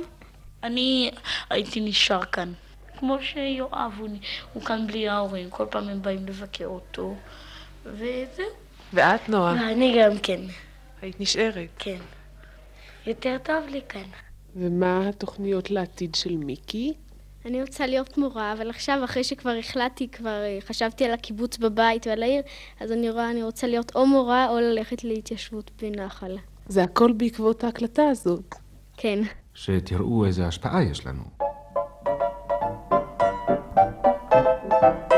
אני 0.63 1.11
הייתי 1.51 1.81
נשאר 1.81 2.25
כאן. 2.25 2.53
כמו 2.99 3.17
שיואב, 3.23 3.93
הוא, 3.99 4.09
הוא 4.53 4.63
כאן 4.63 4.87
בלי 4.87 5.09
ההורים, 5.09 5.51
כל 5.51 5.67
פעם 5.71 5.89
הם 5.89 6.03
באים 6.03 6.27
לבקר 6.27 6.67
אותו, 6.67 7.15
וזהו. 7.85 8.47
ואת, 8.93 9.29
נועה, 9.29 9.55
ואני 9.55 9.99
גם 10.03 10.19
כן. 10.19 10.41
היית 11.03 11.21
נשארת. 11.21 11.69
כן. 11.79 11.99
יותר 13.07 13.37
טוב 13.43 13.69
לי 13.69 13.81
כאן. 13.89 14.07
ומה 14.57 15.09
התוכניות 15.09 15.71
לעתיד 15.71 16.15
של 16.15 16.37
מיקי? 16.37 16.93
אני 17.47 17.63
רוצה 17.63 17.87
להיות 17.87 18.19
מורה, 18.19 18.53
אבל 18.53 18.71
עכשיו, 18.71 19.05
אחרי 19.05 19.25
שכבר 19.25 19.51
החלטתי, 19.59 20.09
כבר 20.09 20.43
אה, 20.43 20.59
חשבתי 20.61 21.05
על 21.05 21.13
הקיבוץ 21.13 21.59
בבית 21.59 22.07
ועל 22.07 22.23
העיר, 22.23 22.43
אז 22.81 22.93
אני 22.93 23.11
רואה, 23.11 23.31
אני 23.31 23.43
רוצה 23.43 23.67
להיות 23.67 23.97
או 23.97 24.07
מורה 24.07 24.49
או 24.49 24.61
ללכת 24.61 25.05
להתיישבות 25.05 25.71
בנחל. 25.83 26.37
זה 26.69 26.83
הכל 26.83 27.13
בעקבות 27.13 27.65
ההקלטה 27.65 28.03
הזאת. 28.09 28.55
כן. 28.97 29.19
שתראו 29.55 30.27
איזה 30.27 30.47
השפעה 30.47 30.83
יש 30.83 31.07
לנו. 31.07 31.23
thank 34.81 35.03
you 35.05 35.10